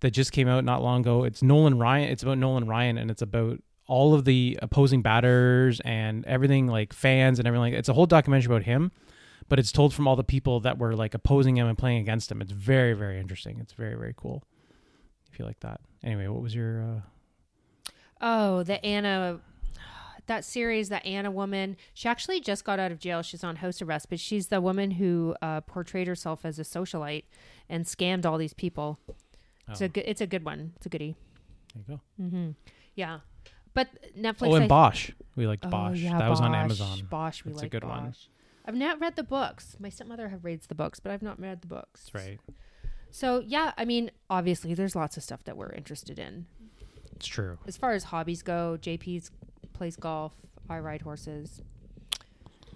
that 0.00 0.10
just 0.10 0.32
came 0.32 0.48
out 0.48 0.64
not 0.64 0.82
long 0.82 1.00
ago. 1.00 1.24
It's 1.24 1.42
Nolan 1.42 1.78
Ryan. 1.78 2.10
It's 2.10 2.22
about 2.22 2.38
Nolan 2.38 2.66
Ryan, 2.66 2.98
and 2.98 3.10
it's 3.10 3.22
about 3.22 3.62
all 3.86 4.14
of 4.14 4.24
the 4.24 4.58
opposing 4.62 5.02
batters 5.02 5.80
and 5.80 6.24
everything, 6.26 6.66
like 6.66 6.92
fans 6.92 7.38
and 7.38 7.46
everything. 7.46 7.74
It's 7.74 7.88
a 7.88 7.92
whole 7.92 8.06
documentary 8.06 8.52
about 8.52 8.64
him, 8.64 8.92
but 9.48 9.58
it's 9.58 9.72
told 9.72 9.94
from 9.94 10.08
all 10.08 10.16
the 10.16 10.24
people 10.24 10.60
that 10.60 10.78
were 10.78 10.94
like 10.94 11.14
opposing 11.14 11.56
him 11.56 11.66
and 11.66 11.78
playing 11.78 12.00
against 12.00 12.30
him. 12.30 12.40
It's 12.40 12.52
very, 12.52 12.94
very 12.94 13.18
interesting. 13.18 13.58
It's 13.60 13.72
very, 13.72 13.94
very 13.94 14.14
cool. 14.16 14.42
If 15.32 15.38
you 15.38 15.44
like 15.44 15.60
that. 15.60 15.80
Anyway, 16.02 16.26
what 16.28 16.42
was 16.42 16.54
your? 16.54 16.82
Uh, 16.82 17.90
oh, 18.20 18.62
the 18.62 18.84
Anna. 18.84 19.40
That 20.26 20.44
series, 20.44 20.88
that 20.88 21.06
Anna 21.06 21.30
woman, 21.30 21.76
she 21.94 22.08
actually 22.08 22.40
just 22.40 22.64
got 22.64 22.80
out 22.80 22.90
of 22.90 22.98
jail. 22.98 23.22
She's 23.22 23.44
on 23.44 23.54
house 23.54 23.80
arrest, 23.80 24.08
but 24.10 24.18
she's 24.18 24.48
the 24.48 24.60
woman 24.60 24.90
who 24.90 25.36
uh, 25.40 25.60
portrayed 25.60 26.08
herself 26.08 26.44
as 26.44 26.58
a 26.58 26.62
socialite 26.62 27.22
and 27.68 27.84
scammed 27.84 28.26
all 28.26 28.36
these 28.36 28.52
people. 28.52 28.98
It's 29.68 29.82
oh, 29.82 29.86
a 29.86 29.88
good. 29.88 30.04
It's 30.06 30.20
a 30.20 30.26
good 30.26 30.44
one. 30.44 30.72
It's 30.76 30.86
a 30.86 30.88
goodie. 30.88 31.16
there 31.74 31.84
you 31.88 31.94
go. 31.96 32.24
Mm-hmm. 32.24 32.50
Yeah, 32.94 33.20
but 33.74 33.88
Netflix. 34.18 34.48
Oh, 34.48 34.54
and 34.54 34.64
I- 34.64 34.68
Bosch. 34.68 35.10
We 35.34 35.46
liked 35.46 35.66
Oh, 35.66 35.70
Bosch. 35.70 35.98
yeah, 35.98 36.18
that 36.18 36.30
was 36.30 36.40
on 36.40 36.54
Amazon. 36.54 37.06
Bosch, 37.10 37.44
we 37.44 37.52
a 37.52 37.56
like 37.56 37.70
good 37.70 37.84
one. 37.84 38.14
I've 38.64 38.74
not 38.74 39.00
read 39.00 39.16
the 39.16 39.22
books. 39.22 39.76
My 39.78 39.90
stepmother 39.90 40.28
have 40.28 40.44
reads 40.44 40.66
the 40.66 40.74
books, 40.74 40.98
but 40.98 41.12
I've 41.12 41.22
not 41.22 41.38
read 41.40 41.60
the 41.60 41.68
books. 41.68 42.08
That's 42.12 42.26
right. 42.26 42.40
So 43.10 43.42
yeah, 43.46 43.72
I 43.76 43.84
mean, 43.84 44.10
obviously, 44.28 44.74
there's 44.74 44.96
lots 44.96 45.16
of 45.16 45.22
stuff 45.22 45.44
that 45.44 45.56
we're 45.56 45.72
interested 45.72 46.18
in. 46.18 46.46
It's 47.14 47.26
true. 47.26 47.58
As 47.66 47.76
far 47.76 47.92
as 47.92 48.04
hobbies 48.04 48.42
go, 48.42 48.78
JP's 48.80 49.30
plays 49.72 49.96
golf. 49.96 50.32
I 50.68 50.78
ride 50.78 51.02
horses. 51.02 51.62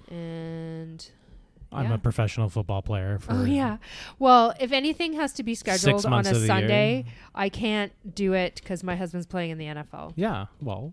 And 0.08 1.08
I'm 1.72 1.86
Yeah. 1.86 1.94
a 1.94 1.98
professional 1.98 2.48
football 2.48 2.82
player. 2.82 3.18
For 3.20 3.32
oh 3.32 3.44
yeah, 3.44 3.76
well, 4.18 4.54
if 4.60 4.72
anything 4.72 5.12
has 5.14 5.32
to 5.34 5.42
be 5.42 5.54
scheduled 5.54 6.04
on 6.06 6.26
a 6.26 6.34
Sunday. 6.46 7.04
I 7.34 7.48
can't 7.48 7.92
do 8.14 8.32
it 8.32 8.56
because 8.56 8.82
my 8.82 8.96
husband's 8.96 9.26
playing 9.26 9.50
in 9.50 9.58
the 9.58 9.66
NFL. 9.66 10.12
Yeah. 10.16 10.46
Well, 10.60 10.92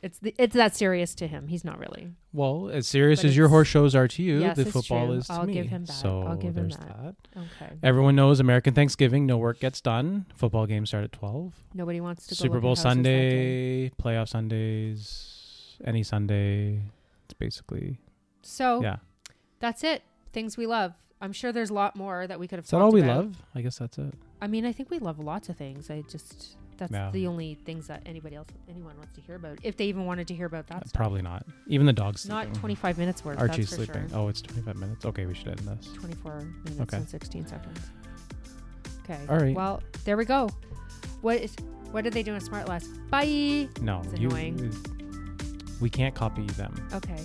It's 0.00 0.18
the, 0.20 0.32
it's 0.38 0.54
that 0.54 0.74
serious 0.76 1.14
to 1.16 1.26
him. 1.26 1.48
He's 1.48 1.64
not 1.64 1.78
really. 1.78 2.12
well, 2.32 2.70
as 2.70 2.86
serious 2.86 3.20
But 3.22 3.28
as 3.30 3.36
your 3.36 3.48
horse 3.48 3.66
shows 3.68 3.94
are 3.96 4.06
to 4.08 4.22
you, 4.22 4.38
Yes, 4.40 4.56
the 4.56 4.64
football 4.64 5.10
is 5.12 5.26
to 5.26 5.32
I'll 5.34 5.44
me. 5.44 5.52
give 5.54 5.66
him 5.66 5.84
that. 5.86 5.92
So 5.92 6.22
I'll 6.22 6.36
give 6.36 6.56
him 6.56 6.68
there's 6.68 6.76
that. 6.76 7.14
Okay. 7.36 7.72
Everyone 7.82 8.14
knows 8.16 8.38
American 8.40 8.74
Thanksgiving, 8.74 9.26
no 9.26 9.36
work 9.38 9.58
gets 9.60 9.80
done. 9.80 10.24
Football 10.36 10.66
games 10.66 10.88
start 10.90 11.04
at 11.04 11.12
12. 11.12 11.52
Nobody 11.74 12.00
wants 12.00 12.26
to 12.28 12.34
Super 12.36 12.60
Bowl 12.60 12.76
Sunday, 12.76 13.90
playoff 14.00 14.28
Sundays, 14.28 15.76
any 15.84 16.02
Sunday. 16.02 16.80
It's 17.24 17.34
basically, 17.34 17.98
So 18.42 18.80
yeah. 18.82 18.96
That's 19.60 19.84
it. 19.84 20.02
Things 20.32 20.56
we 20.56 20.66
love. 20.66 20.94
I'm 21.20 21.32
sure 21.32 21.50
there's 21.52 21.70
a 21.70 21.74
lot 21.74 21.96
more 21.96 22.26
that 22.26 22.38
we 22.38 22.46
could 22.46 22.58
have. 22.58 22.64
Is 22.64 22.70
that 22.70 22.80
all 22.80 22.92
we 22.92 23.02
about. 23.02 23.16
love? 23.16 23.36
I 23.54 23.60
guess 23.62 23.78
that's 23.78 23.98
it. 23.98 24.14
I 24.40 24.46
mean, 24.46 24.64
I 24.64 24.72
think 24.72 24.90
we 24.90 24.98
love 24.98 25.18
lots 25.18 25.48
of 25.48 25.56
things. 25.56 25.90
I 25.90 26.02
just 26.08 26.56
that's 26.76 26.92
the 27.12 27.26
only 27.26 27.56
things 27.64 27.88
that 27.88 28.02
anybody 28.06 28.36
else, 28.36 28.46
anyone 28.70 28.96
wants 28.96 29.12
to 29.16 29.20
hear 29.20 29.34
about, 29.34 29.58
if 29.64 29.76
they 29.76 29.86
even 29.86 30.06
wanted 30.06 30.28
to 30.28 30.34
hear 30.34 30.46
about 30.46 30.68
that. 30.68 30.76
Uh, 30.76 30.80
stuff. 30.86 30.92
Probably 30.92 31.22
not. 31.22 31.44
Even 31.66 31.86
the 31.86 31.92
dog's 31.92 32.28
Not 32.28 32.54
25 32.54 32.98
minutes 32.98 33.24
worth. 33.24 33.40
Archie's 33.40 33.70
sleeping. 33.70 34.08
Sure. 34.10 34.18
Oh, 34.18 34.28
it's 34.28 34.40
25 34.42 34.76
minutes. 34.76 35.04
Okay, 35.04 35.26
we 35.26 35.34
should 35.34 35.48
end 35.48 35.58
this. 35.58 35.88
24 35.94 36.40
minutes 36.64 36.80
Okay. 36.82 36.96
and 36.98 37.08
16 37.08 37.46
seconds. 37.48 37.80
Okay. 39.02 39.18
All 39.28 39.38
right. 39.38 39.56
Well, 39.56 39.82
there 40.04 40.16
we 40.16 40.24
go. 40.24 40.48
What 41.20 41.38
is? 41.38 41.56
What 41.90 42.04
did 42.04 42.12
they 42.12 42.22
do 42.22 42.34
in 42.34 42.40
SmartLess? 42.40 42.86
Bye. 43.10 43.68
No, 43.82 44.02
It's 44.12 44.20
you. 44.20 44.70
We 45.80 45.88
can't 45.90 46.14
copy 46.14 46.44
them. 46.46 46.74
Okay. 46.92 47.16